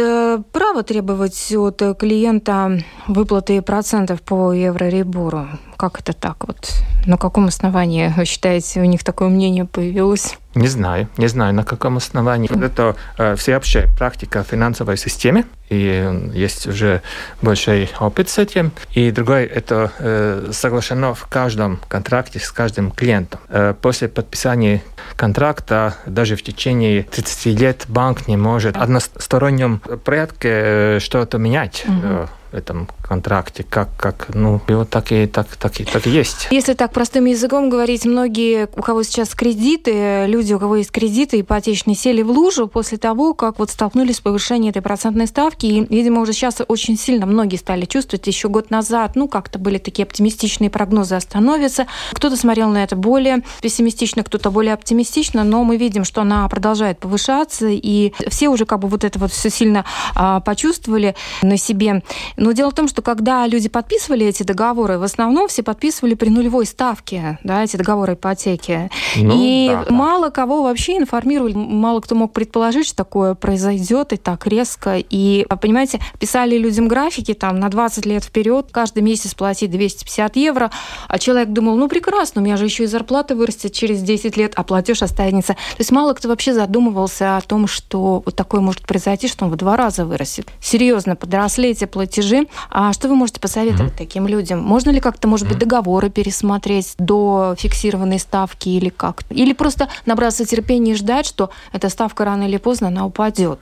права 0.51 0.83
требовать 0.83 1.53
от 1.55 1.81
клиента 1.99 2.81
выплаты 3.07 3.61
процентов 3.61 4.21
по 4.21 4.53
евроребору. 4.53 5.47
Как 5.79 6.01
это 6.01 6.11
так 6.11 6.45
вот? 6.45 6.73
На 7.05 7.15
каком 7.15 7.47
основании, 7.47 8.13
вы 8.17 8.25
считаете, 8.25 8.81
у 8.81 8.83
них 8.83 9.01
такое 9.05 9.29
мнение 9.29 9.63
появилось? 9.63 10.37
Не 10.53 10.67
знаю, 10.67 11.07
не 11.15 11.27
знаю, 11.27 11.53
на 11.53 11.63
каком 11.63 11.95
основании. 11.95 12.51
Это 12.65 12.97
э, 13.17 13.37
всеобщая 13.37 13.87
практика 13.97 14.43
финансовой 14.43 14.97
системы, 14.97 15.45
и 15.69 16.31
есть 16.33 16.67
уже 16.67 17.01
большой 17.41 17.89
опыт 17.97 18.27
с 18.27 18.39
этим. 18.39 18.73
И 18.91 19.09
другой, 19.11 19.45
это 19.45 19.93
э, 19.99 20.49
соглашено 20.51 21.13
в 21.13 21.27
каждом 21.27 21.79
контракте 21.87 22.39
с 22.39 22.51
каждым 22.51 22.91
клиентом. 22.91 23.39
Э, 23.47 23.73
после 23.81 24.09
подписания 24.09 24.83
контракта 25.15 25.95
даже 26.05 26.35
в 26.35 26.43
течение 26.43 27.03
30 27.03 27.45
лет 27.57 27.85
банк 27.87 28.27
не 28.27 28.35
может 28.35 28.75
в 28.75 28.81
одностороннем 28.81 29.79
порядке 29.79 30.49
э, 30.51 30.99
что-то 30.99 31.37
менять. 31.37 31.85
Угу 31.87 32.27
этом 32.51 32.87
контракте, 33.01 33.63
как, 33.63 33.89
как 33.97 34.27
ну, 34.33 34.61
его 34.67 34.85
так 34.85 35.11
и, 35.11 35.27
так, 35.27 35.47
так, 35.55 35.79
и, 35.79 35.85
так 35.85 36.07
и 36.07 36.09
есть. 36.09 36.47
Если 36.51 36.73
так 36.73 36.91
простым 36.91 37.25
языком 37.25 37.69
говорить, 37.69 38.05
многие, 38.05 38.69
у 38.75 38.81
кого 38.81 39.03
сейчас 39.03 39.35
кредиты, 39.35 40.25
люди, 40.27 40.53
у 40.53 40.59
кого 40.59 40.77
есть 40.77 40.91
кредиты 40.91 41.41
ипотечные, 41.41 41.95
сели 41.95 42.21
в 42.21 42.31
лужу 42.31 42.67
после 42.67 42.97
того, 42.97 43.33
как 43.33 43.59
вот 43.59 43.69
столкнулись 43.69 44.17
с 44.17 44.21
повышением 44.21 44.71
этой 44.71 44.81
процентной 44.81 45.27
ставки. 45.27 45.65
И, 45.65 45.85
видимо, 45.93 46.21
уже 46.21 46.33
сейчас 46.33 46.61
очень 46.67 46.97
сильно 46.97 47.25
многие 47.25 47.57
стали 47.57 47.85
чувствовать. 47.85 48.27
Еще 48.27 48.49
год 48.49 48.71
назад, 48.71 49.15
ну, 49.15 49.27
как-то 49.27 49.59
были 49.59 49.77
такие 49.77 50.03
оптимистичные 50.03 50.69
прогнозы 50.69 51.15
остановятся. 51.15 51.87
Кто-то 52.13 52.35
смотрел 52.35 52.69
на 52.69 52.83
это 52.83 52.95
более 52.95 53.43
пессимистично, 53.61 54.23
кто-то 54.23 54.51
более 54.51 54.73
оптимистично, 54.73 55.43
но 55.43 55.63
мы 55.63 55.77
видим, 55.77 56.03
что 56.03 56.21
она 56.21 56.47
продолжает 56.47 56.99
повышаться, 56.99 57.67
и 57.69 58.13
все 58.27 58.49
уже 58.49 58.65
как 58.65 58.79
бы 58.79 58.87
вот 58.87 59.03
это 59.03 59.19
вот 59.19 59.31
все 59.31 59.49
сильно 59.49 59.85
а, 60.15 60.39
почувствовали 60.39 61.15
на 61.41 61.57
себе. 61.57 62.03
Но 62.39 62.53
дело 62.53 62.71
в 62.71 62.73
том, 62.73 62.87
что 62.87 63.01
когда 63.01 63.45
люди 63.45 63.69
подписывали 63.69 64.25
эти 64.25 64.43
договоры, 64.43 64.97
в 64.97 65.03
основном 65.03 65.47
все 65.47 65.61
подписывали 65.61 66.13
при 66.13 66.29
нулевой 66.29 66.65
ставке, 66.65 67.37
да, 67.43 67.63
эти 67.63 67.75
договоры 67.75 68.13
ипотеки. 68.13 68.89
Ну, 69.17 69.33
и 69.35 69.67
да, 69.69 69.93
мало 69.93 70.27
да. 70.27 70.31
кого 70.31 70.63
вообще 70.63 70.97
информировали, 70.97 71.53
мало 71.53 71.99
кто 71.99 72.15
мог 72.15 72.31
предположить, 72.31 72.87
что 72.87 72.95
такое 72.95 73.35
произойдет 73.35 74.13
и 74.13 74.17
так 74.17 74.47
резко. 74.47 74.97
И, 74.97 75.45
понимаете, 75.61 75.99
писали 76.17 76.57
людям 76.57 76.87
графики 76.87 77.33
там 77.33 77.59
на 77.59 77.69
20 77.69 78.05
лет 78.05 78.23
вперед, 78.23 78.69
каждый 78.71 79.03
месяц 79.03 79.33
платить 79.33 79.71
250 79.71 80.35
евро, 80.37 80.71
а 81.07 81.19
человек 81.19 81.49
думал, 81.49 81.75
ну 81.75 81.89
прекрасно, 81.89 82.41
у 82.41 82.45
меня 82.45 82.55
же 82.55 82.65
еще 82.65 82.85
и 82.85 82.87
зарплата 82.87 83.35
вырастет 83.35 83.73
через 83.73 84.01
10 84.01 84.37
лет, 84.37 84.53
а 84.55 84.63
платеж 84.63 85.01
останется. 85.01 85.53
То 85.53 85.79
есть 85.79 85.91
мало 85.91 86.13
кто 86.13 86.29
вообще 86.29 86.53
задумывался 86.53 87.37
о 87.37 87.41
том, 87.41 87.67
что 87.67 88.23
вот 88.25 88.35
такое 88.35 88.61
может 88.61 88.83
произойти, 88.83 89.27
что 89.27 89.45
он 89.45 89.51
в 89.51 89.57
два 89.57 89.75
раза 89.75 90.05
вырастет. 90.05 90.47
Серьезно, 90.61 91.15
подросли 91.15 91.69
эти 91.69 91.85
платежи. 91.85 92.28
А 92.69 92.93
что 92.93 93.07
вы 93.07 93.15
можете 93.15 93.39
посоветовать 93.39 93.93
mm-hmm. 93.93 93.97
таким 93.97 94.27
людям? 94.27 94.59
Можно 94.59 94.91
ли 94.91 94.99
как-то, 94.99 95.27
может 95.27 95.47
быть, 95.47 95.57
договоры 95.57 96.09
пересмотреть 96.09 96.95
до 96.97 97.55
фиксированной 97.57 98.19
ставки 98.19 98.69
или 98.69 98.89
как? 98.89 99.23
Или 99.29 99.53
просто 99.53 99.89
набраться 100.05 100.45
терпения 100.45 100.93
и 100.93 100.95
ждать, 100.95 101.25
что 101.25 101.49
эта 101.73 101.89
ставка 101.89 102.25
рано 102.25 102.43
или 102.43 102.57
поздно 102.57 102.87
она 102.87 103.05
упадет? 103.05 103.59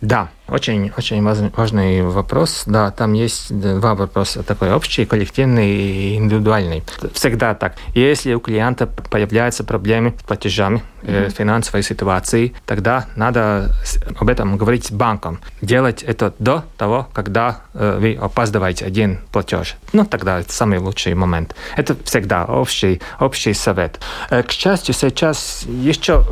Да, 0.00 0.30
очень, 0.50 0.92
очень 0.96 1.22
важный 1.22 2.02
вопрос. 2.02 2.64
Да, 2.66 2.90
там 2.90 3.12
есть 3.12 3.52
два 3.52 3.94
вопроса. 3.94 4.42
Такой 4.42 4.72
общий, 4.72 5.04
коллективный 5.04 5.70
и 5.70 6.16
индивидуальный. 6.16 6.82
Всегда 7.12 7.54
так. 7.54 7.74
Если 7.94 8.34
у 8.34 8.40
клиента 8.40 8.86
появляются 8.86 9.64
проблемы 9.64 10.14
с 10.18 10.22
платежами, 10.22 10.82
mm-hmm. 11.02 11.30
финансовой 11.30 11.82
ситуации, 11.82 12.54
тогда 12.66 13.06
надо 13.16 13.74
об 14.18 14.28
этом 14.28 14.56
говорить 14.56 14.86
с 14.86 14.90
банком. 14.90 15.40
Делать 15.62 16.02
это 16.02 16.34
до 16.38 16.64
того, 16.76 17.08
когда 17.12 17.60
э, 17.74 17.98
вы 18.00 18.18
опаздываете 18.20 18.84
один 18.84 19.20
платеж. 19.32 19.76
Ну, 19.92 20.04
тогда 20.04 20.40
это 20.40 20.52
самый 20.52 20.78
лучший 20.78 21.14
момент. 21.14 21.54
Это 21.76 21.96
всегда 22.04 22.44
общий, 22.44 23.00
общий 23.18 23.54
совет. 23.54 24.00
Э, 24.30 24.42
к 24.42 24.50
счастью, 24.50 24.94
сейчас 24.94 25.64
еще 25.66 26.24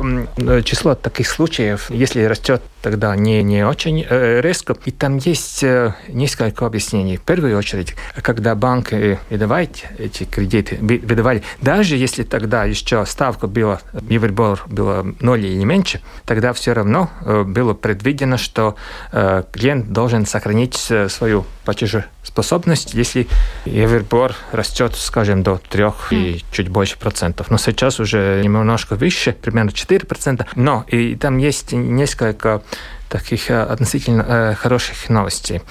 число 0.63 0.95
таких 0.95 1.27
случаев, 1.27 1.89
если 1.89 2.23
растет 2.23 2.61
тогда 2.81 3.15
не, 3.15 3.43
не 3.43 3.65
очень 3.65 4.05
э, 4.09 4.41
резко. 4.41 4.75
И 4.85 4.91
там 4.91 5.17
есть 5.17 5.63
э, 5.63 5.93
несколько 6.07 6.65
объяснений. 6.65 7.17
В 7.17 7.21
первую 7.21 7.57
очередь, 7.57 7.95
когда 8.21 8.55
банки 8.55 9.19
выдавали 9.29 9.69
эти 9.97 10.23
кредиты, 10.23 10.77
выдавали, 10.79 11.43
даже 11.61 11.95
если 11.95 12.23
тогда 12.23 12.63
еще 12.63 13.05
ставка 13.05 13.47
была, 13.47 13.81
Евробор 14.09 14.63
было 14.67 15.05
ноль 15.19 15.45
или 15.45 15.63
меньше, 15.63 16.01
тогда 16.25 16.53
все 16.53 16.73
равно 16.73 17.09
э, 17.25 17.43
было 17.43 17.73
предвидено, 17.73 18.37
что 18.37 18.75
э, 19.11 19.43
клиент 19.51 19.91
должен 19.91 20.25
сохранить 20.25 20.87
э, 20.89 21.09
свою 21.09 21.45
платежеспособность, 21.65 22.93
если 22.93 23.27
Евробор 23.65 24.35
растет, 24.51 24.95
скажем, 24.95 25.43
до 25.43 25.59
3 25.69 25.85
и 26.11 26.43
чуть 26.51 26.69
больше 26.69 26.97
процентов. 26.97 27.51
Но 27.51 27.57
сейчас 27.57 27.99
уже 27.99 28.41
немножко 28.43 28.95
выше, 28.95 29.33
примерно 29.33 29.71
4 29.71 30.05
процента. 30.05 30.47
Но 30.55 30.85
и 30.87 31.15
там 31.15 31.37
есть 31.37 31.73
несколько 31.73 32.61
таких 33.09 33.49
э, 33.51 33.61
относительно 33.61 34.25
э, 34.27 34.55
хороших 34.55 35.09
новостей. 35.09 35.61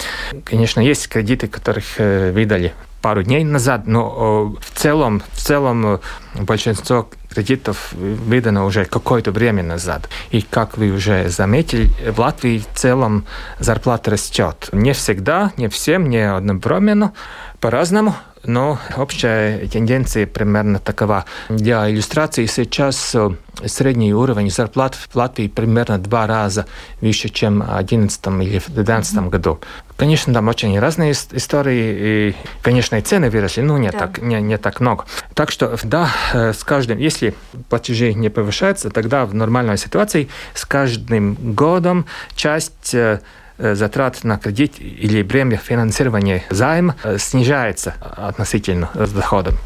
Конечно, 0.43 0.81
есть 0.81 1.07
кредиты, 1.07 1.47
которых 1.47 1.85
э, 1.97 2.31
выдали 2.31 2.73
пару 3.01 3.23
дней 3.23 3.45
назад, 3.45 3.87
но 3.87 4.57
в 4.59 4.77
целом, 4.77 5.23
в 5.31 5.39
целом 5.39 6.01
большинство 6.35 7.09
кредитов 7.29 7.93
выдано 7.93 8.65
уже 8.65 8.83
какое-то 8.83 9.31
время 9.31 9.63
назад. 9.63 10.09
И 10.31 10.41
как 10.41 10.77
вы 10.77 10.91
уже 10.91 11.29
заметили, 11.29 11.89
в 12.11 12.19
Латвии 12.19 12.59
в 12.59 12.77
целом 12.77 13.25
зарплата 13.59 14.11
растет. 14.11 14.67
Не 14.73 14.91
всегда, 14.91 15.53
не 15.55 15.69
всем, 15.69 16.09
не 16.09 16.29
одновременно, 16.29 17.13
по-разному. 17.61 18.15
Но 18.43 18.79
общая 18.97 19.67
тенденция 19.67 20.25
примерно 20.25 20.79
такова. 20.79 21.25
Для 21.49 21.89
иллюстрации 21.89 22.45
сейчас 22.45 23.13
э, 23.13 23.31
средний 23.65 24.13
уровень 24.13 24.49
зарплат 24.49 24.95
в 24.95 25.15
Латвии 25.15 25.47
примерно 25.47 25.97
два 25.97 26.27
раза 26.27 26.65
выше, 27.01 27.29
чем 27.29 27.61
в 27.61 27.65
2011 27.65 28.27
или 28.27 28.59
в 28.59 28.67
2012 28.67 29.13
mm-hmm. 29.13 29.29
году. 29.29 29.59
Конечно, 29.97 30.33
там 30.33 30.47
очень 30.47 30.79
разные 30.79 31.11
истории, 31.11 32.29
и, 32.29 32.35
конечно, 32.61 32.95
и 32.95 33.01
цены 33.01 33.29
выросли, 33.29 33.61
но 33.61 33.77
не, 33.77 33.91
да. 33.91 33.99
так, 33.99 34.21
не, 34.21 34.41
не 34.41 34.57
так 34.57 34.79
много. 34.79 35.05
Так 35.33 35.51
что, 35.51 35.77
да, 35.83 36.09
э, 36.33 36.53
с 36.53 36.63
каждым, 36.63 36.97
если 36.99 37.35
платежи 37.69 38.13
не 38.13 38.29
повышаются, 38.29 38.89
тогда 38.89 39.25
в 39.25 39.33
нормальной 39.33 39.77
ситуации 39.77 40.29
с 40.53 40.65
каждым 40.65 41.35
годом 41.35 42.05
часть 42.35 42.95
Э, 42.99 43.19
затрат 43.59 44.23
на 44.23 44.37
кредит 44.37 44.75
или 44.79 45.21
бремя 45.21 45.57
финансирования 45.57 46.43
займа 46.49 46.95
э, 47.03 47.17
снижается 47.17 47.93
относительно 47.99 48.89
с 48.93 49.11
доходом. 49.11 49.57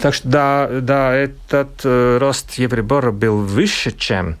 Так 0.00 0.14
что 0.14 0.28
да, 0.28 0.68
да 0.80 1.14
этот 1.14 1.80
э, 1.84 2.18
рост 2.18 2.54
Евробора 2.54 3.10
был 3.10 3.38
выше, 3.38 3.90
чем 3.92 4.36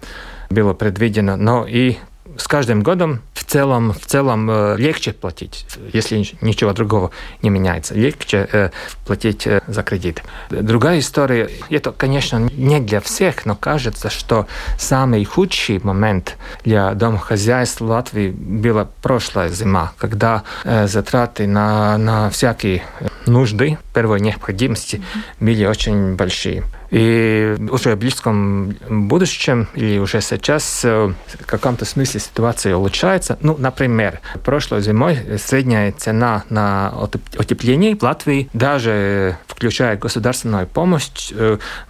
было 0.48 0.74
предвидено, 0.74 1.36
но 1.36 1.66
и 1.66 1.96
с 2.36 2.46
каждым 2.48 2.82
годом 2.82 3.20
в 3.40 3.44
целом, 3.44 3.94
в 3.94 4.04
целом 4.04 4.50
э, 4.50 4.76
легче 4.76 5.12
платить, 5.14 5.66
если 5.94 6.22
ничего 6.42 6.74
другого 6.74 7.10
не 7.40 7.48
меняется. 7.48 7.94
Легче 7.94 8.46
э, 8.52 8.70
платить 9.06 9.46
э, 9.46 9.62
за 9.66 9.82
кредит. 9.82 10.22
Другая 10.50 10.98
история, 10.98 11.48
это, 11.70 11.90
конечно, 11.92 12.36
не 12.52 12.80
для 12.80 13.00
всех, 13.00 13.46
но 13.46 13.56
кажется, 13.56 14.10
что 14.10 14.46
самый 14.78 15.24
худший 15.24 15.80
момент 15.82 16.36
для 16.64 16.92
домохозяйств 16.92 17.80
Латвии 17.80 18.28
была 18.30 18.86
прошлая 19.00 19.48
зима, 19.48 19.92
когда 19.96 20.42
затраты 20.64 21.46
на, 21.46 21.96
на 21.96 22.28
всякие 22.28 22.82
нужды 23.26 23.78
первой 23.94 24.20
необходимости 24.20 25.02
были 25.40 25.64
очень 25.64 26.14
большие. 26.14 26.64
И 26.90 27.56
уже 27.70 27.94
в 27.94 27.98
близком 27.98 28.74
будущем 28.88 29.68
или 29.74 29.98
уже 29.98 30.20
сейчас 30.20 30.82
в 30.82 31.14
каком-то 31.46 31.84
смысле 31.84 32.18
ситуация 32.18 32.74
улучшается. 32.74 33.29
Ну, 33.40 33.56
например, 33.58 34.20
прошлой 34.44 34.80
зимой 34.82 35.18
средняя 35.38 35.92
цена 35.92 36.44
на 36.50 36.92
утепление 37.38 37.96
в 37.96 38.02
Латвии, 38.02 38.48
даже 38.52 39.36
включая 39.46 39.96
государственную 39.96 40.66
помощь, 40.66 41.32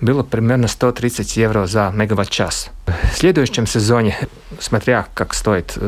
было 0.01 0.23
примерно 0.23 0.69
130 0.69 1.37
евро 1.37 1.67
за 1.67 1.93
мегаватт-час. 1.95 2.71
В 3.13 3.17
следующем 3.17 3.67
сезоне, 3.67 4.17
смотря 4.59 5.07
как 5.15 5.35
стоят 5.35 5.79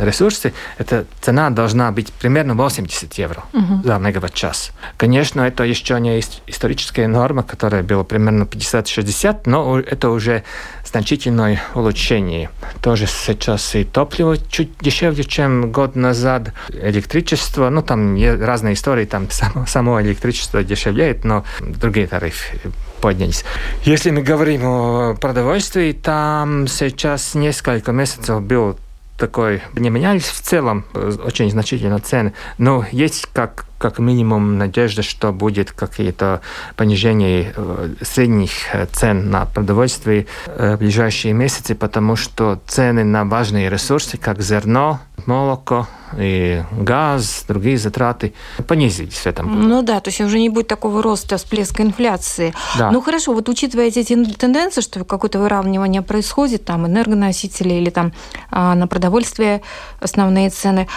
ресурсы, 0.00 0.52
эта 0.78 1.06
цена 1.20 1.50
должна 1.50 1.92
быть 1.92 2.12
примерно 2.12 2.54
80 2.54 3.14
евро 3.14 3.44
угу. 3.52 3.82
за 3.84 3.98
мегаватт-час. 3.98 4.72
Конечно, 4.96 5.42
это 5.42 5.62
еще 5.62 6.00
не 6.00 6.18
историческая 6.46 7.06
норма, 7.06 7.44
которая 7.44 7.82
была 7.82 8.02
примерно 8.02 8.42
50-60, 8.42 9.42
но 9.46 9.78
это 9.78 10.10
уже 10.10 10.42
значительное 10.88 11.62
улучшение. 11.74 12.50
Тоже 12.80 13.06
сейчас 13.06 13.74
и 13.74 13.84
топливо 13.84 14.36
чуть 14.38 14.70
дешевле, 14.80 15.24
чем 15.24 15.70
год 15.72 15.96
назад. 15.96 16.52
Электричество, 16.70 17.68
ну 17.70 17.82
там 17.82 18.16
разные 18.40 18.74
истории, 18.74 19.04
там 19.04 19.30
само, 19.30 19.66
само 19.66 20.00
электричество 20.02 20.62
дешевеет, 20.62 21.24
но 21.24 21.44
другие 21.60 22.06
тарифы 22.06 22.58
поднялись. 23.00 23.44
Если 23.84 24.10
мы 24.10 24.22
говорим 24.22 24.62
о 24.64 25.14
продовольствии, 25.14 25.92
там 25.92 26.66
сейчас 26.66 27.34
несколько 27.34 27.92
месяцев 27.92 28.42
был 28.42 28.76
такой, 29.18 29.62
не 29.74 29.90
менялись 29.90 30.26
в 30.26 30.40
целом 30.40 30.84
очень 30.94 31.50
значительно 31.50 31.98
цены, 31.98 32.32
но 32.56 32.86
есть 32.92 33.26
как 33.32 33.66
как 33.78 33.98
минимум 33.98 34.58
надежда, 34.58 35.02
что 35.02 35.32
будет 35.32 35.72
какие-то 35.72 36.40
понижения 36.76 37.52
э, 37.56 37.94
средних 38.02 38.74
э, 38.74 38.86
цен 38.92 39.30
на 39.30 39.46
продовольствие 39.46 40.26
э, 40.46 40.74
в 40.74 40.78
ближайшие 40.78 41.32
месяцы, 41.32 41.74
потому 41.74 42.16
что 42.16 42.60
цены 42.66 43.04
на 43.04 43.24
важные 43.24 43.70
ресурсы, 43.70 44.18
как 44.18 44.42
зерно, 44.42 45.00
молоко 45.26 45.86
и 46.16 46.62
газ, 46.72 47.44
другие 47.46 47.76
затраты 47.76 48.32
понизились 48.66 49.18
в 49.18 49.26
этом 49.26 49.48
году. 49.48 49.68
Ну 49.68 49.82
да, 49.82 50.00
то 50.00 50.08
есть 50.08 50.20
уже 50.20 50.38
не 50.38 50.48
будет 50.48 50.68
такого 50.68 51.02
роста, 51.02 51.36
всплеска 51.36 51.82
инфляции. 51.82 52.54
Да. 52.78 52.90
Ну 52.90 53.00
хорошо, 53.00 53.34
вот 53.34 53.48
учитывая 53.48 53.86
эти 53.86 54.02
тенденции, 54.34 54.80
что 54.80 55.04
какое-то 55.04 55.38
выравнивание 55.38 56.02
происходит, 56.02 56.64
там 56.64 56.86
энергоносители 56.86 57.74
или 57.74 57.90
там 57.90 58.12
а, 58.50 58.74
на 58.74 58.86
продовольствие 58.86 59.62
основные 60.00 60.50
цены, 60.50 60.88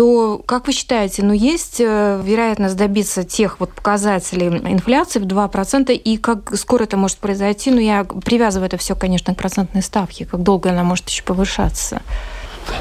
то, 0.00 0.40
как 0.46 0.66
вы 0.66 0.72
считаете, 0.72 1.22
ну, 1.22 1.34
есть 1.34 1.78
э, 1.78 2.22
вероятность 2.24 2.74
добиться 2.74 3.22
тех 3.22 3.60
вот 3.60 3.70
показателей 3.70 4.46
инфляции 4.46 5.18
в 5.18 5.24
2%, 5.24 5.92
и 5.92 6.16
как 6.16 6.56
скоро 6.56 6.84
это 6.84 6.96
может 6.96 7.18
произойти? 7.18 7.70
Ну, 7.70 7.80
я 7.80 8.04
привязываю 8.04 8.68
это 8.68 8.78
все, 8.78 8.96
конечно, 8.96 9.34
к 9.34 9.36
процентной 9.36 9.82
ставке. 9.82 10.24
Как 10.24 10.42
долго 10.42 10.70
она 10.70 10.84
может 10.84 11.06
еще 11.10 11.22
повышаться? 11.22 12.00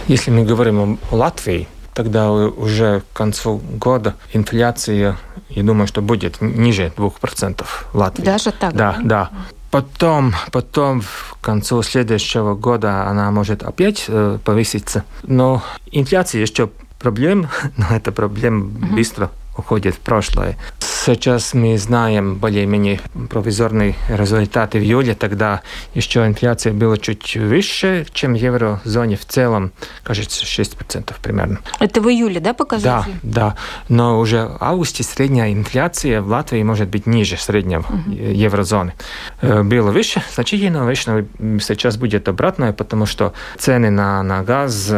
Если 0.07 0.31
мы 0.31 0.45
говорим 0.45 0.97
о 1.11 1.15
Латвии, 1.17 1.67
тогда 1.93 2.31
уже 2.31 3.01
к 3.11 3.17
концу 3.17 3.59
года 3.73 4.15
инфляция, 4.31 5.17
я 5.49 5.63
думаю, 5.63 5.87
что 5.87 6.01
будет 6.01 6.39
ниже 6.39 6.93
2% 6.95 7.65
в 7.65 7.95
Латвии. 7.97 8.23
Даже 8.23 8.53
так? 8.53 8.73
Да, 8.73 8.95
да. 9.03 9.29
Потом, 9.71 10.33
потом 10.53 11.01
к 11.01 11.43
концу 11.43 11.83
следующего 11.83 12.55
года 12.55 13.07
она 13.07 13.29
может 13.31 13.61
опять 13.61 14.05
э, 14.07 14.37
повыситься. 14.41 15.03
Но 15.23 15.61
инфляция 15.91 16.39
еще 16.41 16.69
проблем, 16.99 17.47
но 17.77 17.85
эта 17.95 18.11
проблема 18.11 18.65
угу. 18.65 18.95
быстро 18.95 19.31
уходит 19.59 19.95
в 19.95 19.99
прошлое. 19.99 20.57
Сейчас 20.79 21.53
мы 21.53 21.77
знаем 21.77 22.35
более-менее 22.35 22.99
провизорные 23.29 23.95
результаты 24.09 24.79
в 24.79 24.83
июле, 24.83 25.15
тогда 25.15 25.61
еще 25.93 26.25
инфляция 26.25 26.73
была 26.73 26.97
чуть 26.97 27.35
выше, 27.35 28.05
чем 28.13 28.33
в 28.33 28.37
еврозоне 28.37 29.15
в 29.15 29.25
целом, 29.25 29.71
кажется, 30.03 30.45
6% 30.45 31.13
примерно. 31.21 31.59
Это 31.79 32.01
в 32.01 32.09
июле, 32.09 32.39
да, 32.39 32.53
показатель? 32.53 33.13
Да, 33.23 33.39
да. 33.49 33.55
Но 33.87 34.19
уже 34.19 34.45
в 34.45 34.57
августе 34.59 35.03
средняя 35.03 35.53
инфляция 35.53 36.21
в 36.21 36.27
Латвии 36.27 36.63
может 36.63 36.89
быть 36.89 37.05
ниже 37.05 37.37
среднего 37.37 37.81
угу. 37.81 38.11
еврозоны. 38.11 38.93
Э, 39.41 39.63
было 39.63 39.91
выше, 39.91 40.21
значительно 40.33 40.85
выше, 40.85 41.25
но 41.39 41.59
сейчас 41.59 41.97
будет 41.97 42.27
обратное, 42.27 42.73
потому 42.73 43.05
что 43.05 43.33
цены 43.57 43.89
на, 43.89 44.21
на 44.23 44.43
газ 44.43 44.91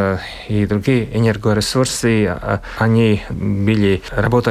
и 0.48 0.66
другие 0.66 1.08
энергоресурсы, 1.16 2.24
э, 2.24 2.58
они 2.78 3.22
были, 3.30 4.02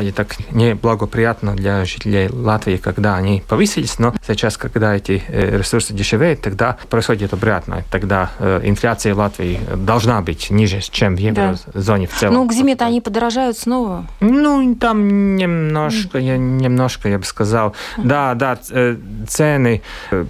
работали 0.02 0.12
так 0.12 0.52
неблагоприятно 0.52 1.56
для 1.56 1.86
жителей 1.86 2.30
Латвии, 2.30 2.78
когда 2.78 3.16
они 3.16 3.44
повысились, 3.48 4.00
но 4.00 4.14
сейчас, 4.28 4.58
когда 4.58 4.96
эти 4.96 5.22
э, 5.28 5.58
ресурсы 5.58 5.94
дешевеют, 5.94 6.42
тогда 6.42 6.78
происходит 6.90 7.34
обратно. 7.34 7.84
Тогда 7.92 8.32
э, 8.40 8.62
инфляция 8.64 9.14
в 9.14 9.18
Латвии 9.18 9.60
должна 9.76 10.22
быть 10.22 10.50
ниже, 10.52 10.80
чем 10.82 11.16
в 11.16 11.20
еврозоне 11.20 12.08
да. 12.08 12.16
в 12.16 12.20
целом. 12.20 12.34
Ну, 12.34 12.48
к 12.48 12.54
зиме-то 12.54 12.86
они 12.86 13.02
подорожают 13.02 13.58
снова? 13.58 14.06
Ну, 14.22 14.76
там 14.76 15.36
немножко, 15.36 16.18
я, 16.18 16.38
немножко, 16.38 17.10
я 17.10 17.18
бы 17.18 17.26
сказал. 17.26 17.76
Да, 17.98 18.34
да, 18.34 18.58
э, 18.72 18.98
цены, 19.28 19.82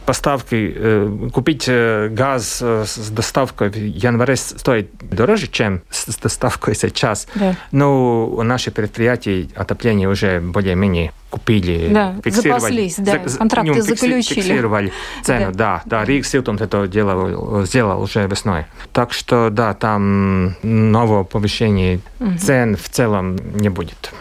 поставки, 0.05 1.29
купить 1.31 1.69
газ 1.69 2.61
с 2.61 3.09
доставкой 3.11 3.69
в 3.69 3.75
январе 3.75 4.35
стоит 4.35 4.89
дороже, 5.01 5.47
чем 5.47 5.81
с 5.89 6.17
доставкой 6.17 6.75
сейчас. 6.81 7.27
Да. 7.35 7.55
Ну, 7.71 8.41
наши 8.43 8.71
предприятия 8.71 9.47
отопления 9.55 10.09
уже 10.09 10.39
более-менее 10.39 11.11
купили, 11.29 11.89
да, 11.91 12.15
фиксировали. 12.23 12.59
Запаслись, 12.59 12.95
да, 12.97 13.21
за, 13.25 13.37
контракты 13.37 13.73
ну, 13.73 13.81
заключили. 13.81 14.41
Фиксировали 14.41 14.93
цену, 15.23 15.51
да, 15.51 15.81
да, 15.85 15.99
да 15.99 16.05
Риг 16.05 16.25
Силтумс 16.25 16.61
это 16.61 16.87
делал, 16.87 17.65
сделал 17.65 18.01
уже 18.01 18.27
весной. 18.27 18.65
Так 18.91 19.13
что, 19.13 19.49
да, 19.49 19.73
там 19.73 20.55
нового 20.63 21.23
повышения 21.23 21.99
угу. 22.19 22.37
цен 22.37 22.75
в 22.75 22.89
целом 22.89 23.37
не 23.55 23.69
будет. 23.69 24.13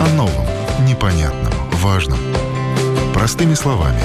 О 0.00 0.14
новом, 0.16 0.46
непонятном, 0.86 1.52
важном. 1.72 2.18
Простыми 3.12 3.54
словами. 3.54 4.00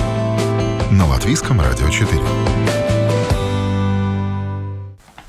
На 0.91 1.05
Латвийском 1.05 1.59
радио 1.59 1.89
4. 1.89 2.86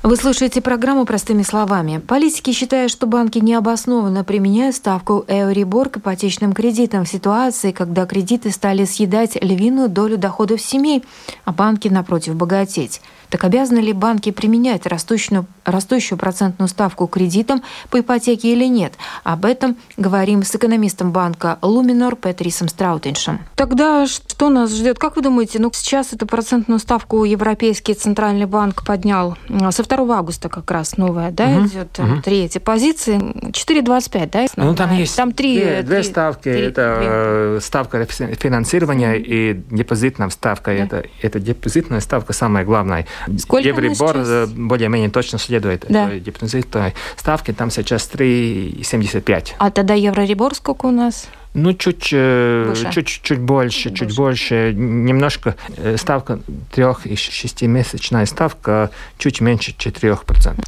Вы 0.09 0.15
слушаете 0.15 0.59
программу 0.59 1.05
«Простыми 1.05 1.43
словами». 1.43 1.99
Политики 1.99 2.51
считают, 2.51 2.91
что 2.91 3.05
банки 3.05 3.37
необоснованно 3.37 4.23
применяют 4.23 4.75
ставку 4.75 5.23
Эурибор 5.27 5.89
к 5.89 5.97
ипотечным 5.97 6.53
кредитам 6.53 7.05
в 7.05 7.07
ситуации, 7.07 7.71
когда 7.71 8.07
кредиты 8.07 8.49
стали 8.49 8.85
съедать 8.85 9.35
львиную 9.39 9.87
долю 9.87 10.17
доходов 10.17 10.61
семей, 10.61 11.03
а 11.45 11.51
банки, 11.51 11.89
напротив, 11.89 12.33
богатеть. 12.33 13.01
Так 13.29 13.43
обязаны 13.43 13.79
ли 13.79 13.93
банки 13.93 14.31
применять 14.31 14.85
растущую, 14.85 15.45
растущую 15.65 16.17
процентную 16.17 16.67
ставку 16.67 17.07
кредитам 17.07 17.61
по 17.89 17.99
ипотеке 17.99 18.51
или 18.51 18.65
нет? 18.65 18.93
Об 19.23 19.45
этом 19.45 19.77
говорим 19.97 20.43
с 20.43 20.55
экономистом 20.55 21.11
банка 21.11 21.59
Луминор 21.61 22.15
Петрисом 22.15 22.67
Страутиншем. 22.67 23.39
Тогда 23.55 24.07
что 24.07 24.49
нас 24.49 24.73
ждет? 24.75 24.97
Как 24.97 25.15
вы 25.15 25.21
думаете, 25.21 25.59
ну 25.59 25.69
сейчас 25.73 26.13
эту 26.13 26.25
процентную 26.25 26.79
ставку 26.79 27.23
Европейский 27.23 27.93
центральный 27.93 28.45
банк 28.45 28.85
поднял 28.85 29.37
со 29.69 29.83
2 29.83 30.17
августа 30.17 30.49
как 30.49 30.69
раз 30.71 30.97
новая, 30.97 31.31
да, 31.31 31.47
угу, 31.47 31.67
идет 31.67 31.99
угу. 31.99 32.21
третья 32.23 32.59
позиция, 32.59 33.19
4,25, 33.19 34.29
да? 34.31 34.45
Ну 34.55 34.75
там 34.75 34.95
есть 34.95 35.15
там 35.15 35.33
три, 35.33 35.59
две, 35.59 35.81
две 35.83 36.03
ставки, 36.03 36.43
три, 36.43 36.61
это 36.61 36.97
две. 36.97 37.07
Э, 37.09 37.59
ставка 37.61 38.05
финансирования 38.05 39.15
и 39.17 39.53
депозитная 39.69 40.29
ставка, 40.29 40.71
да. 40.71 40.77
это, 40.77 41.03
это 41.21 41.39
депозитная 41.39 41.99
ставка 41.99 42.33
самая 42.33 42.65
главная. 42.65 43.05
Сколько 43.37 43.67
Евробор 43.67 44.17
э, 44.17 44.45
более-менее 44.47 45.09
точно 45.09 45.39
следует 45.39 45.85
да. 45.89 46.09
депозитной 46.19 46.93
ставке, 47.15 47.53
там 47.53 47.71
сейчас 47.71 48.09
3,75. 48.13 49.53
А 49.57 49.71
тогда 49.71 49.93
Еврорибор 49.93 50.55
сколько 50.55 50.85
у 50.87 50.91
нас? 50.91 51.27
Ну, 51.55 51.73
чуть, 51.73 52.09
э, 52.11 52.65
больше. 52.67 52.91
чуть, 52.91 53.07
чуть 53.07 53.39
больше, 53.39 53.91
чуть 53.91 54.15
больше. 54.15 54.71
Немножко 54.75 55.55
э, 55.77 55.97
ставка 55.97 56.39
трех- 56.71 57.07
и 57.07 57.15
шестимесячная 57.15 58.25
ставка 58.27 58.91
чуть 59.17 59.41
меньше 59.41 59.73
4%. 59.75 60.63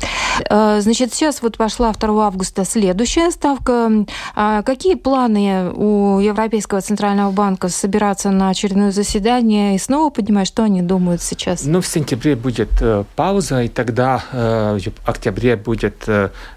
Э, 0.49 0.81
значит, 0.81 1.13
сейчас 1.13 1.43
вот 1.43 1.57
пошла 1.57 1.91
2 1.91 2.25
августа 2.25 2.65
следующая 2.65 3.29
ставка. 3.29 3.91
А 4.35 4.63
какие 4.63 4.95
планы 4.95 5.71
у 5.71 6.19
Европейского 6.19 6.81
центрального 6.81 7.31
банка 7.31 7.69
собираться 7.69 8.31
на 8.31 8.49
очередное 8.49 8.91
заседание 8.91 9.75
и 9.75 9.77
снова 9.77 10.09
поднимать? 10.09 10.47
Что 10.47 10.63
они 10.63 10.81
думают 10.81 11.21
сейчас? 11.21 11.63
Ну, 11.63 11.81
в 11.81 11.87
сентябре 11.87 12.35
будет 12.35 12.69
пауза, 13.15 13.61
и 13.61 13.67
тогда 13.67 14.23
в 14.31 14.81
октябре 15.05 15.55
будет 15.55 16.09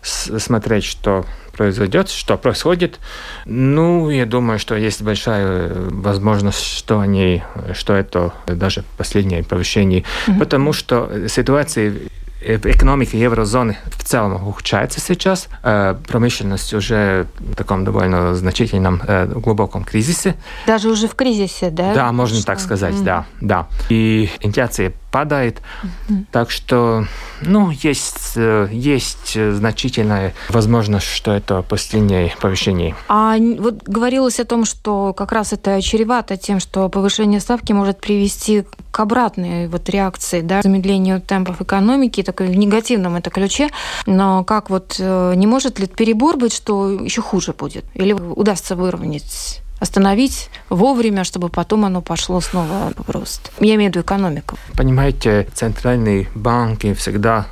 смотреть, 0.02 0.84
что 0.84 1.26
произойдет, 1.56 2.08
что 2.08 2.36
происходит. 2.36 3.00
Ну, 3.46 4.10
я 4.10 4.26
думаю, 4.26 4.58
что 4.58 4.76
есть 4.76 5.02
большая 5.02 5.72
возможность, 5.74 6.62
что 6.62 7.00
они, 7.00 7.42
что 7.72 7.94
это 7.94 8.32
даже 8.46 8.84
последнее 8.96 9.42
повышение, 9.42 10.04
mm-hmm. 10.26 10.38
потому 10.38 10.72
что 10.72 11.28
ситуация 11.28 11.94
в 12.44 12.66
экономике 12.66 13.18
еврозоны 13.18 13.76
в 13.86 14.04
целом 14.04 14.46
ухудшается 14.46 15.00
сейчас. 15.00 15.48
Промышленность 15.62 16.74
уже 16.74 17.26
в 17.38 17.54
таком 17.54 17.84
довольно 17.84 18.34
значительном 18.34 19.02
глубоком 19.34 19.84
кризисе. 19.84 20.34
Даже 20.66 20.88
уже 20.90 21.08
в 21.08 21.14
кризисе, 21.14 21.70
да? 21.70 21.94
Да, 21.94 22.12
можно 22.12 22.36
что? 22.38 22.46
так 22.46 22.60
сказать, 22.60 22.94
mm-hmm. 22.94 23.04
да, 23.04 23.26
да. 23.40 23.66
И 23.88 24.30
инфляция 24.40 24.92
падает. 25.10 25.62
Mm-hmm. 25.82 26.24
Так 26.32 26.50
что, 26.50 27.06
ну, 27.40 27.70
есть, 27.70 28.36
есть 28.36 29.38
значительная 29.38 30.34
возможность, 30.48 31.06
что 31.06 31.32
это 31.32 31.62
последнее 31.62 32.34
повышение. 32.40 32.94
А 33.08 33.36
вот 33.58 33.84
говорилось 33.84 34.40
о 34.40 34.44
том, 34.44 34.64
что 34.64 35.14
как 35.14 35.32
раз 35.32 35.52
это 35.52 35.80
чревато 35.80 36.36
тем, 36.36 36.60
что 36.60 36.88
повышение 36.88 37.40
ставки 37.40 37.72
может 37.72 38.00
привести 38.00 38.64
к 38.94 39.00
обратной 39.00 39.66
вот 39.66 39.90
реакции, 39.90 40.40
да, 40.40 40.62
замедлению 40.62 41.20
темпов 41.20 41.60
экономики, 41.60 42.22
такой 42.22 42.46
в 42.46 42.56
негативном 42.56 43.16
это 43.16 43.28
ключе. 43.28 43.68
Но 44.06 44.44
как 44.44 44.70
вот 44.70 44.94
э, 45.00 45.32
не 45.34 45.48
может 45.48 45.80
ли 45.80 45.88
перебор 45.88 46.36
быть, 46.36 46.54
что 46.54 46.88
еще 46.88 47.20
хуже 47.20 47.52
будет? 47.52 47.84
Или 47.94 48.12
удастся 48.12 48.76
выровнять? 48.76 49.60
остановить 49.80 50.48
вовремя, 50.70 51.24
чтобы 51.24 51.48
потом 51.50 51.84
оно 51.84 52.00
пошло 52.00 52.40
снова 52.40 52.92
в 52.96 53.10
рост. 53.10 53.52
Я 53.60 53.74
имею 53.74 53.90
в 53.90 53.94
виду 53.94 54.00
экономику. 54.00 54.56
Понимаете, 54.78 55.46
центральные 55.52 56.28
банки 56.34 56.94
всегда 56.94 57.46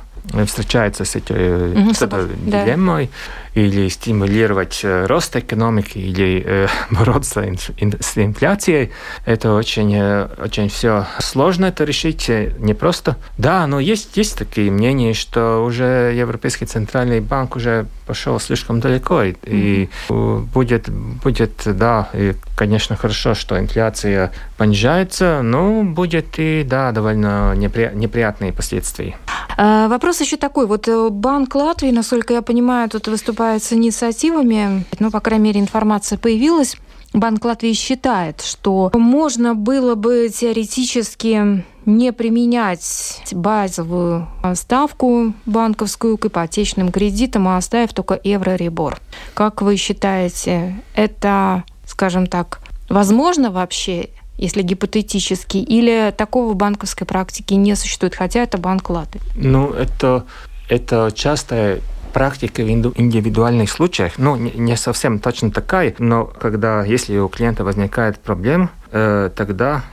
встречаются 0.45 1.05
с 1.05 1.15
этой, 1.15 1.73
угу, 1.73 1.93
с 1.93 2.01
этой 2.01 2.27
да. 2.45 2.63
дилеммой 2.63 3.11
или 3.55 3.87
стимулировать 3.89 4.81
э, 4.83 5.05
рост 5.05 5.35
экономики, 5.35 5.97
или 5.97 6.43
э, 6.45 6.67
бороться 6.89 7.43
с 7.43 8.17
инфляцией. 8.17 8.91
Это 9.25 9.53
очень, 9.53 9.93
э, 9.95 10.27
очень 10.43 10.69
все 10.69 11.05
сложно 11.19 11.65
это 11.65 11.83
решить, 11.83 12.29
непросто. 12.29 13.15
Да, 13.37 13.67
но 13.67 13.79
есть, 13.79 14.17
есть 14.17 14.37
такие 14.37 14.71
мнения, 14.71 15.13
что 15.13 15.63
уже 15.63 16.13
Европейский 16.15 16.65
центральный 16.65 17.19
банк 17.19 17.55
уже 17.55 17.85
пошел 18.07 18.39
слишком 18.39 18.79
далеко, 18.79 19.23
и, 19.23 19.35
и 19.43 19.89
будет, 20.09 20.89
будет, 20.89 21.61
да, 21.65 22.09
и, 22.13 22.33
конечно, 22.57 22.95
хорошо, 22.95 23.33
что 23.33 23.57
инфляция 23.59 24.31
понижается, 24.57 25.41
но 25.41 25.83
будет 25.83 26.37
и, 26.37 26.63
да, 26.67 26.91
довольно 26.91 27.53
непри, 27.55 27.91
неприятные 27.93 28.51
последствия. 28.51 29.15
Вопрос 29.57 30.21
еще 30.21 30.37
такой. 30.37 30.65
Вот 30.65 30.89
Банк 31.11 31.53
Латвии, 31.55 31.91
насколько 31.91 32.33
я 32.33 32.41
понимаю, 32.41 32.89
тут 32.89 33.07
выступает 33.07 33.42
выступает 33.43 33.63
с 33.63 33.73
инициативами, 33.73 34.85
ну, 34.99 35.11
по 35.11 35.19
крайней 35.19 35.45
мере, 35.45 35.59
информация 35.59 36.17
появилась, 36.17 36.77
Банк 37.13 37.45
Латвии 37.45 37.73
считает, 37.73 38.41
что 38.41 38.89
можно 38.95 39.53
было 39.53 39.93
бы 39.93 40.29
теоретически 40.33 41.63
не 41.85 42.11
применять 42.11 43.21
базовую 43.31 44.27
ставку 44.55 45.33
банковскую 45.45 46.17
к 46.17 46.25
ипотечным 46.25 46.91
кредитам, 46.91 47.47
а 47.47 47.57
оставив 47.57 47.93
только 47.93 48.19
евро-ребор. 48.23 48.99
Как 49.35 49.61
вы 49.61 49.75
считаете, 49.77 50.75
это, 50.95 51.63
скажем 51.85 52.25
так, 52.25 52.61
возможно 52.89 53.51
вообще, 53.51 54.09
если 54.37 54.63
гипотетически, 54.63 55.57
или 55.57 56.11
такого 56.17 56.53
банковской 56.53 57.05
практики 57.05 57.53
не 57.53 57.75
существует, 57.75 58.15
хотя 58.15 58.41
это 58.41 58.57
Банк 58.57 58.89
Латвии? 58.89 59.21
Ну, 59.35 59.71
это, 59.71 60.25
это 60.67 61.11
частая 61.13 61.81
практика 62.13 62.61
в 62.61 62.69
индивидуальных 62.69 63.69
случаях, 63.69 64.13
ну, 64.17 64.35
не 64.35 64.77
совсем 64.77 65.19
точно 65.19 65.51
такая, 65.51 65.93
но 65.97 66.25
когда, 66.25 66.85
если 66.85 67.17
у 67.17 67.27
клиента 67.27 67.63
возникает 67.63 68.19
проблема, 68.19 68.69
э, 68.91 69.29
тогда 69.35 69.83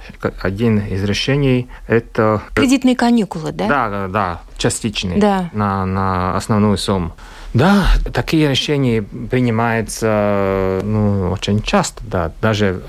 один 0.40 0.78
из 0.78 1.02
решений 1.02 1.68
это... 1.88 2.42
Кредитные 2.54 2.94
каникулы, 2.94 3.52
да? 3.52 3.66
Да, 3.66 4.09
да, 4.09 4.42
частичные 4.59 5.18
да. 5.18 5.50
На, 5.52 5.87
на 5.87 6.37
основную 6.37 6.76
сумму. 6.76 7.12
Да, 7.52 7.86
такие 8.12 8.48
решения 8.48 9.02
принимаются 9.02 10.80
ну, 10.84 11.30
очень 11.32 11.62
часто, 11.62 12.02
да, 12.04 12.32
даже 12.40 12.82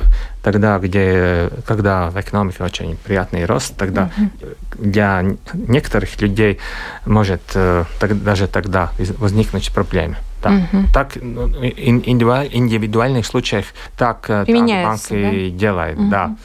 тогда, 0.44 0.78
где, 0.78 1.50
когда 1.66 2.10
в 2.10 2.20
экономике 2.20 2.64
очень 2.64 2.96
приятный 2.98 3.46
рост, 3.46 3.76
тогда 3.76 4.12
mm-hmm. 4.18 4.58
для 4.78 5.26
некоторых 5.54 6.20
людей 6.22 6.60
может 7.06 7.42
э, 7.56 7.86
так, 8.00 8.24
даже 8.24 8.48
тогда 8.48 8.92
возникнуть 9.18 9.72
проблемы. 9.74 10.18
Да. 10.42 10.50
Угу. 10.50 10.86
Так, 10.94 11.18
ну, 11.22 11.48
индивидуальных 11.48 13.26
случаях 13.26 13.66
так, 13.98 14.22
так 14.28 14.48
банки 14.48 15.52
да? 15.52 15.58
делают, 15.58 16.00
угу. 16.00 16.10
да. 16.10 16.36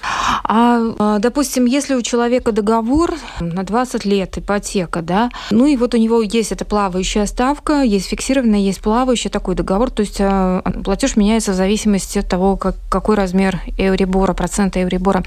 А, 0.44 0.80
а, 0.98 1.18
допустим, 1.18 1.64
если 1.64 1.94
у 1.94 2.02
человека 2.02 2.52
договор 2.52 3.14
на 3.40 3.62
20 3.62 4.04
лет, 4.04 4.38
ипотека, 4.38 5.02
да, 5.02 5.30
ну 5.50 5.66
и 5.66 5.76
вот 5.76 5.94
у 5.94 5.96
него 5.96 6.22
есть 6.22 6.52
эта 6.52 6.64
плавающая 6.64 7.26
ставка, 7.26 7.82
есть 7.82 8.08
фиксированная, 8.08 8.60
есть 8.60 8.80
плавающая, 8.80 9.30
такой 9.30 9.54
договор, 9.54 9.90
то 9.90 10.02
есть 10.02 10.18
а, 10.20 10.62
платеж 10.84 11.16
меняется 11.16 11.52
в 11.52 11.54
зависимости 11.54 12.18
от 12.18 12.28
того, 12.28 12.56
как, 12.56 12.76
какой 12.88 13.16
размер 13.16 13.60
эурибора, 13.78 14.34
процента 14.34 14.82
эурибора. 14.82 15.24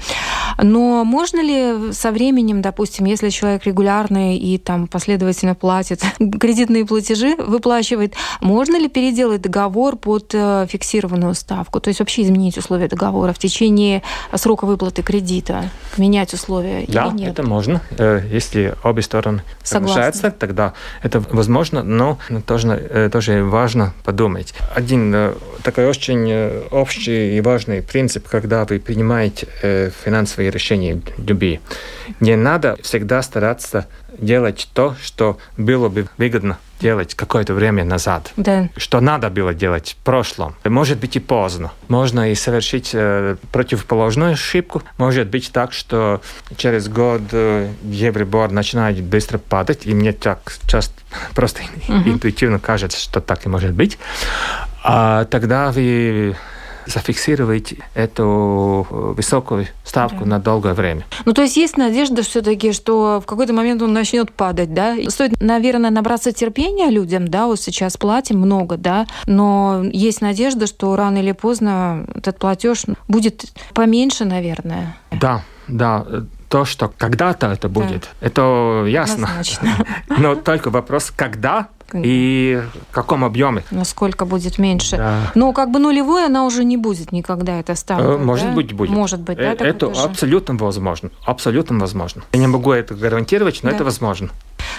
Но 0.62 1.04
можно 1.04 1.42
ли 1.42 1.92
со 1.92 2.10
временем, 2.12 2.62
допустим, 2.62 3.06
если 3.06 3.30
человек 3.30 3.64
регулярный 3.64 4.36
и 4.36 4.58
там 4.58 4.86
последовательно 4.86 5.54
платит 5.54 6.02
кредитные 6.18 6.84
платежи, 6.86 7.36
выплачивает, 7.36 8.14
можно 8.40 8.59
ли 8.68 8.88
переделать 8.88 9.42
договор 9.42 9.96
под 9.96 10.34
э, 10.34 10.66
фиксированную 10.68 11.34
ставку? 11.34 11.80
То 11.80 11.88
есть 11.88 12.00
вообще 12.00 12.22
изменить 12.22 12.58
условия 12.58 12.88
договора 12.88 13.32
в 13.32 13.38
течение 13.38 14.02
срока 14.34 14.64
выплаты 14.64 15.02
кредита, 15.02 15.70
менять 15.96 16.34
условия 16.34 16.84
да, 16.88 17.06
или 17.06 17.14
нет? 17.14 17.32
это 17.32 17.42
можно. 17.42 17.80
Э, 17.98 18.22
если 18.30 18.74
обе 18.84 19.02
стороны 19.02 19.42
соглашаются, 19.62 20.30
тогда 20.30 20.74
это 21.02 21.20
возможно, 21.30 21.82
но 21.82 22.18
тоже, 22.46 22.68
э, 22.68 23.10
тоже 23.10 23.44
важно 23.44 23.94
подумать. 24.04 24.54
Один 24.74 25.34
такой 25.62 25.86
очень 25.86 26.64
общий 26.70 27.36
и 27.36 27.40
важный 27.40 27.82
принцип, 27.82 28.28
когда 28.28 28.64
вы 28.64 28.78
принимаете 28.78 29.92
финансовые 30.04 30.50
решения 30.50 31.00
любые. 31.18 31.60
Не 32.20 32.36
надо 32.36 32.76
всегда 32.82 33.22
стараться 33.22 33.86
делать 34.18 34.68
то, 34.74 34.94
что 35.02 35.38
было 35.56 35.88
бы 35.88 36.08
выгодно 36.18 36.58
делать 36.80 37.14
какое-то 37.14 37.54
время 37.54 37.84
назад. 37.84 38.32
Да. 38.36 38.68
Что 38.76 39.00
надо 39.00 39.28
было 39.30 39.52
делать 39.52 39.96
в 40.00 40.04
прошлом. 40.04 40.56
Может 40.64 40.98
быть 40.98 41.16
и 41.16 41.20
поздно. 41.20 41.72
Можно 41.88 42.32
и 42.32 42.34
совершить 42.34 42.90
э, 42.94 43.36
противоположную 43.52 44.32
ошибку. 44.32 44.82
Может 44.96 45.28
быть 45.28 45.52
так, 45.52 45.72
что 45.72 46.22
через 46.56 46.88
год 46.88 47.22
э, 47.32 47.70
Евробор 47.82 48.50
начинает 48.50 49.02
быстро 49.02 49.38
падать, 49.38 49.80
и 49.84 49.94
мне 49.94 50.12
так 50.12 50.54
часто 50.66 50.94
просто 51.34 51.60
uh-huh. 51.62 52.08
интуитивно 52.08 52.58
кажется, 52.58 52.98
что 52.98 53.20
так 53.20 53.44
и 53.44 53.48
может 53.48 53.72
быть. 53.72 53.98
А 54.82 55.26
тогда 55.26 55.70
вы 55.72 56.36
зафиксировать 56.86 57.74
эту 57.94 58.86
э, 58.90 58.94
высокую 59.16 59.66
ставку 59.84 60.20
да. 60.20 60.26
на 60.26 60.38
долгое 60.38 60.74
время. 60.74 61.04
Ну, 61.24 61.32
то 61.32 61.42
есть 61.42 61.56
есть 61.56 61.76
надежда 61.76 62.22
все-таки, 62.22 62.72
что 62.72 63.20
в 63.22 63.26
какой-то 63.26 63.52
момент 63.52 63.82
он 63.82 63.92
начнет 63.92 64.32
падать, 64.32 64.72
да? 64.74 64.96
Стоит, 65.08 65.40
наверное, 65.40 65.90
набраться 65.90 66.32
терпения 66.32 66.90
людям, 66.90 67.28
да, 67.28 67.46
вот 67.46 67.60
сейчас 67.60 67.96
платим 67.96 68.38
много, 68.38 68.76
да, 68.76 69.06
но 69.26 69.82
есть 69.84 70.20
надежда, 70.20 70.66
что 70.66 70.96
рано 70.96 71.18
или 71.18 71.32
поздно 71.32 72.06
этот 72.14 72.38
платеж 72.38 72.84
будет 73.08 73.44
поменьше, 73.74 74.24
наверное. 74.24 74.96
Да, 75.10 75.42
да, 75.68 76.04
то, 76.50 76.64
что 76.64 76.92
когда-то 76.98 77.46
это 77.46 77.68
будет, 77.68 78.08
да. 78.20 78.26
это 78.26 78.84
ясно. 78.88 79.28
Но 80.08 80.34
только 80.34 80.70
вопрос, 80.70 81.12
когда 81.14 81.68
и 81.94 82.62
в 82.90 82.94
каком 82.94 83.24
объеме. 83.24 83.64
Насколько 83.70 84.24
будет 84.24 84.58
меньше. 84.58 84.96
Да. 84.96 85.32
Но 85.34 85.52
как 85.52 85.70
бы 85.70 85.78
нулевой 85.78 86.26
она 86.26 86.44
уже 86.44 86.64
не 86.64 86.76
будет 86.76 87.12
никогда, 87.12 87.60
эта 87.60 87.74
ставка. 87.74 88.04
Э, 88.04 88.18
может 88.18 88.46
да? 88.46 88.52
быть, 88.52 88.72
будет. 88.72 88.90
Может 88.90 89.20
быть, 89.20 89.38
да? 89.38 89.52
Э, 89.52 89.56
это 89.56 89.86
абсолютно 89.86 90.54
возможно. 90.54 91.10
Абсолютно 91.24 91.78
возможно. 91.78 92.22
Я 92.32 92.40
не 92.40 92.46
могу 92.46 92.72
это 92.72 92.94
гарантировать, 92.94 93.60
но 93.62 93.70
да. 93.70 93.76
это 93.76 93.84
возможно. 93.84 94.30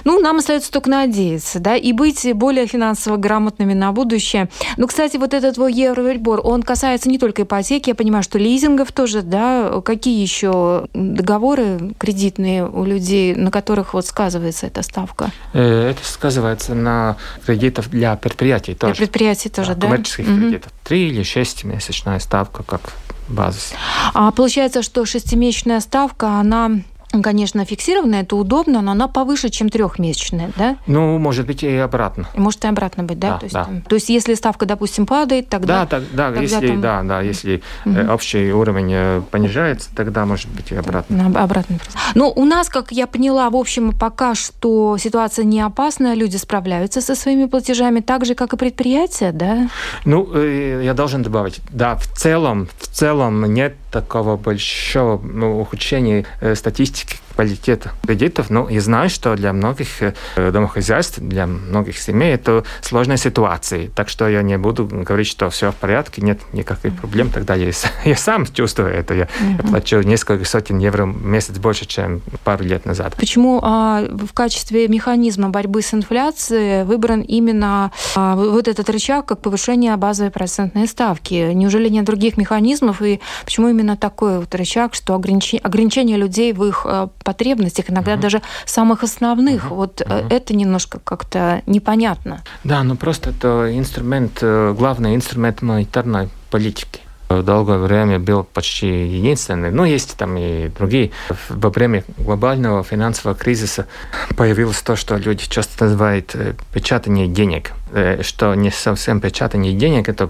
Ну, 0.03 0.19
нам 0.19 0.37
остается 0.37 0.71
только 0.71 0.89
надеяться, 0.89 1.59
да, 1.59 1.75
и 1.75 1.91
быть 1.91 2.27
более 2.33 2.67
финансово 2.67 3.17
грамотными 3.17 3.73
на 3.73 3.91
будущее. 3.91 4.49
Ну, 4.77 4.87
кстати, 4.87 5.17
вот 5.17 5.33
этот 5.33 5.55
твой 5.55 5.73
евровельбор, 5.73 6.41
он 6.43 6.63
касается 6.63 7.09
не 7.09 7.19
только 7.19 7.43
ипотеки, 7.43 7.89
я 7.89 7.95
понимаю, 7.95 8.23
что 8.23 8.37
лизингов 8.37 8.91
тоже, 8.91 9.21
да, 9.21 9.81
какие 9.83 10.21
еще 10.21 10.87
договоры 10.93 11.93
кредитные 11.97 12.67
у 12.67 12.83
людей, 12.83 13.35
на 13.35 13.51
которых 13.51 13.93
вот 13.93 14.05
сказывается 14.05 14.67
эта 14.67 14.81
ставка? 14.81 15.31
Э, 15.53 15.91
это 15.91 16.03
сказывается 16.03 16.73
на 16.73 17.00
кредитов 17.45 17.89
для 17.89 18.15
предприятий 18.15 18.75
тоже. 18.75 18.95
Для 18.95 19.05
предприятий 19.05 19.49
тоже, 19.49 19.75
да? 19.75 19.87
Коммерческих 19.87 20.27
угу. 20.27 20.37
кредитов. 20.37 20.71
Три 20.83 21.09
или 21.09 21.23
шесть 21.23 21.63
месячная 21.63 22.19
ставка, 22.19 22.63
как 22.63 22.93
базис. 23.27 23.73
А 24.13 24.31
получается, 24.31 24.83
что 24.83 25.05
шестимесячная 25.05 25.79
ставка, 25.79 26.39
она 26.39 26.81
конечно, 27.21 27.65
фиксированная, 27.65 28.21
это 28.21 28.35
удобно, 28.35 28.81
но 28.81 28.91
она 28.91 29.07
повыше, 29.07 29.49
чем 29.49 29.69
трехмесячная, 29.69 30.51
да? 30.55 30.77
Ну, 30.87 31.17
может 31.17 31.45
быть, 31.45 31.63
и 31.63 31.75
обратно. 31.75 32.27
Может 32.35 32.63
и 32.63 32.67
обратно 32.67 33.03
быть, 33.03 33.19
да? 33.19 33.31
да 33.31 33.37
то, 33.37 33.43
есть, 33.45 33.53
да. 33.53 33.69
то 33.87 33.95
есть, 33.95 34.09
если 34.09 34.33
ставка, 34.35 34.65
допустим, 34.65 35.05
падает, 35.05 35.49
тогда... 35.49 35.81
Да, 35.81 35.85
так, 35.85 36.03
да, 36.13 36.27
тогда 36.27 36.41
если, 36.41 36.67
там... 36.67 36.81
да, 36.81 37.03
да, 37.03 37.21
если 37.21 37.61
угу. 37.85 38.13
общий 38.13 38.51
уровень 38.51 38.91
э, 38.93 39.21
понижается, 39.29 39.89
тогда 39.95 40.25
может 40.25 40.49
быть 40.49 40.71
и 40.71 40.75
обратно. 40.75 41.31
Обратно. 41.35 41.79
Ну, 42.15 42.31
у 42.33 42.45
нас, 42.45 42.69
как 42.69 42.91
я 42.91 43.07
поняла, 43.07 43.49
в 43.49 43.55
общем, 43.55 43.91
пока 43.91 44.35
что 44.35 44.97
ситуация 44.97 45.45
не 45.45 45.61
опасная, 45.61 46.13
люди 46.13 46.37
справляются 46.37 47.01
со 47.01 47.15
своими 47.15 47.45
платежами 47.45 47.99
так 47.99 48.25
же, 48.25 48.35
как 48.35 48.53
и 48.53 48.57
предприятия, 48.57 49.31
да? 49.31 49.69
Ну, 50.05 50.29
э, 50.33 50.81
я 50.83 50.93
должен 50.93 51.23
добавить, 51.23 51.59
да, 51.69 51.95
в 51.95 52.07
целом, 52.07 52.69
в 52.79 52.87
целом 52.87 53.53
нет 53.53 53.75
такого 53.91 54.37
большого 54.37 55.21
ну, 55.21 55.59
ухудшения 55.59 56.25
статистики 56.55 57.17
квалитета 57.33 57.91
кредитов, 58.05 58.49
но 58.49 58.69
я 58.69 58.81
знаю, 58.81 59.09
что 59.09 59.35
для 59.35 59.53
многих 59.53 60.01
э, 60.01 60.13
домохозяйств, 60.35 61.19
для 61.19 61.47
многих 61.47 61.97
семей 61.97 62.33
это 62.33 62.63
сложная 62.81 63.17
ситуация. 63.17 63.89
Так 63.95 64.09
что 64.09 64.27
я 64.27 64.41
не 64.41 64.57
буду 64.57 64.85
говорить, 64.85 65.27
что 65.27 65.49
все 65.49 65.71
в 65.71 65.75
порядке, 65.75 66.21
нет 66.21 66.39
никаких 66.53 66.95
проблем. 66.95 67.29
Тогда 67.29 67.55
я, 67.55 67.71
я 68.05 68.15
сам 68.15 68.45
чувствую 68.45 68.89
это. 68.89 69.13
Я, 69.13 69.23
mm-hmm. 69.23 69.57
я 69.57 69.69
плачу 69.69 70.01
несколько 70.01 70.45
сотен 70.45 70.77
евро 70.79 71.05
в 71.05 71.25
месяц 71.25 71.57
больше, 71.57 71.85
чем 71.85 72.21
пару 72.43 72.63
лет 72.63 72.85
назад. 72.85 73.15
Почему 73.15 73.59
а, 73.61 74.03
в 74.09 74.33
качестве 74.33 74.87
механизма 74.87 75.49
борьбы 75.49 75.81
с 75.81 75.93
инфляцией 75.93 76.83
выбран 76.83 77.21
именно 77.21 77.91
а, 78.15 78.35
вот 78.35 78.67
этот 78.67 78.89
рычаг, 78.89 79.25
как 79.25 79.41
повышение 79.41 79.95
базовой 79.95 80.31
процентной 80.31 80.87
ставки? 80.87 81.53
Неужели 81.53 81.89
нет 81.89 82.05
других 82.05 82.37
механизмов? 82.37 83.01
И 83.01 83.19
почему 83.45 83.69
именно 83.69 83.97
такой 83.97 84.39
вот 84.39 84.53
рычаг, 84.55 84.93
что 84.93 85.15
ограничение, 85.15 85.63
ограничение 85.63 86.17
людей 86.17 86.53
в 86.53 86.63
их 86.65 86.85
а, 86.85 87.09
потребностях, 87.23 87.89
иногда 87.89 88.13
угу. 88.13 88.21
даже 88.21 88.41
самых 88.65 89.03
основных. 89.03 89.65
Угу. 89.65 89.75
Вот 89.75 90.01
угу. 90.01 90.13
это 90.29 90.55
немножко 90.55 90.99
как-то 91.03 91.61
непонятно. 91.65 92.41
Да, 92.63 92.83
ну 92.83 92.95
просто 92.95 93.31
это 93.31 93.77
инструмент, 93.77 94.39
э, 94.41 94.73
главный 94.77 95.15
инструмент 95.15 95.61
монетарной 95.61 96.29
политики 96.49 97.01
долгое 97.43 97.77
время 97.77 98.19
был 98.19 98.43
почти 98.43 98.87
единственный. 98.87 99.71
Но 99.71 99.85
есть 99.85 100.15
там 100.17 100.37
и 100.37 100.67
другие. 100.69 101.11
Во 101.49 101.69
время 101.69 102.03
глобального 102.17 102.83
финансового 102.83 103.37
кризиса 103.37 103.87
появилось 104.35 104.81
то, 104.81 104.95
что 104.95 105.15
люди 105.17 105.47
часто 105.47 105.85
называют 105.85 106.31
э, 106.35 106.53
печатание 106.73 107.27
денег. 107.27 107.71
Э, 107.93 108.21
что 108.23 108.53
не 108.55 108.71
совсем 108.71 109.21
печатание 109.21 109.73
денег, 109.73 110.09
это 110.09 110.29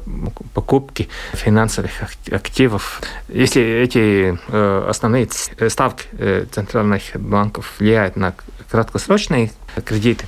покупки 0.54 1.10
финансовых 1.34 1.92
активов. 2.32 3.02
Если 3.30 3.62
эти 3.62 4.38
э, 4.48 4.86
основные 4.90 5.28
ставки 5.70 6.06
центральных 6.52 7.04
банков 7.16 7.74
влияют 7.80 8.16
на 8.16 8.34
краткосрочные 8.70 9.52
кредиты, 9.86 10.26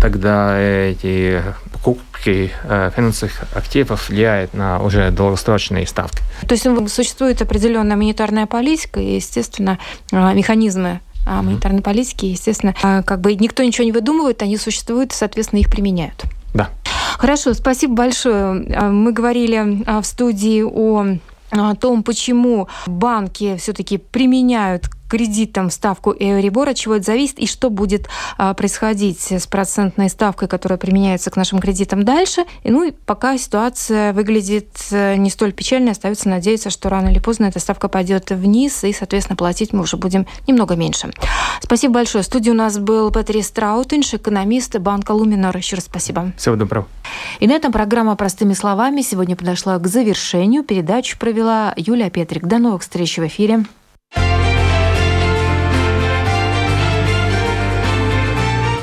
тогда 0.00 0.58
эти 0.58 1.42
покупки 1.72 2.50
э, 2.64 2.90
финансовых 2.94 3.42
активов 3.54 4.08
влияют 4.08 4.54
на 4.54 4.80
уже 4.80 5.10
долгосрочные 5.10 5.86
ставки. 5.86 6.22
То 6.46 6.54
есть 6.54 6.64
ну, 6.64 6.88
существует 6.88 7.42
определенная 7.42 7.96
монетарная 7.96 8.46
политика 8.46 9.00
и, 9.00 9.16
естественно, 9.16 9.78
э, 10.12 10.34
механизмы 10.34 11.00
э, 11.26 11.42
монетарной 11.42 11.82
политики, 11.82 12.26
естественно, 12.26 12.74
как 13.04 13.20
бы 13.20 13.34
никто 13.34 13.62
ничего 13.62 13.84
не 13.84 13.92
выдумывает, 13.92 14.42
они 14.42 14.56
существуют, 14.56 15.12
и, 15.12 15.14
соответственно, 15.14 15.60
их 15.60 15.70
применяют. 15.70 16.24
Да. 16.54 16.70
Хорошо, 17.18 17.54
спасибо 17.54 17.94
большое. 17.94 18.52
Мы 18.90 19.12
говорили 19.12 19.84
в 20.00 20.04
студии 20.04 20.62
о 20.62 21.18
о 21.50 21.74
том, 21.76 22.02
почему 22.02 22.68
банки 22.86 23.56
все-таки 23.58 23.98
применяют 23.98 24.88
кредитам 25.14 25.70
ставку 25.70 26.12
Euribor, 26.12 26.70
от 26.70 26.76
чего 26.76 26.96
это 26.96 27.04
зависит 27.04 27.38
и 27.38 27.46
что 27.46 27.70
будет 27.70 28.08
а, 28.36 28.52
происходить 28.52 29.30
с 29.30 29.46
процентной 29.46 30.08
ставкой, 30.08 30.48
которая 30.48 30.76
применяется 30.76 31.30
к 31.30 31.36
нашим 31.36 31.60
кредитам 31.60 32.02
дальше. 32.02 32.44
И, 32.64 32.70
ну 32.72 32.82
и 32.82 32.90
пока 32.90 33.38
ситуация 33.38 34.12
выглядит 34.12 34.70
э, 34.90 35.14
не 35.14 35.30
столь 35.30 35.52
печальной, 35.52 35.92
остается 35.92 36.28
надеяться, 36.28 36.68
что 36.68 36.88
рано 36.88 37.10
или 37.10 37.20
поздно 37.20 37.44
эта 37.44 37.60
ставка 37.60 37.86
пойдет 37.86 38.32
вниз, 38.32 38.82
и, 38.82 38.92
соответственно, 38.92 39.36
платить 39.36 39.72
мы 39.72 39.82
уже 39.82 39.96
будем 39.96 40.26
немного 40.48 40.74
меньше. 40.74 41.12
Спасибо 41.62 41.94
большое. 41.94 42.24
В 42.24 42.26
студии 42.26 42.50
у 42.50 42.54
нас 42.54 42.78
был 42.78 43.12
Петри 43.12 43.42
Страутинш, 43.42 44.14
экономист 44.14 44.76
банка 44.78 45.12
Луминор. 45.12 45.56
Еще 45.56 45.76
раз 45.76 45.84
спасибо. 45.84 46.32
Всего 46.36 46.56
доброго. 46.56 46.88
И 47.38 47.46
на 47.46 47.52
этом 47.52 47.70
программа 47.70 48.16
«Простыми 48.16 48.54
словами» 48.54 49.02
сегодня 49.02 49.36
подошла 49.36 49.78
к 49.78 49.86
завершению. 49.86 50.64
Передачу 50.64 51.20
провела 51.20 51.72
Юлия 51.76 52.10
Петрик. 52.10 52.46
До 52.46 52.58
новых 52.58 52.82
встреч 52.82 53.18
в 53.18 53.26
эфире. 53.28 53.64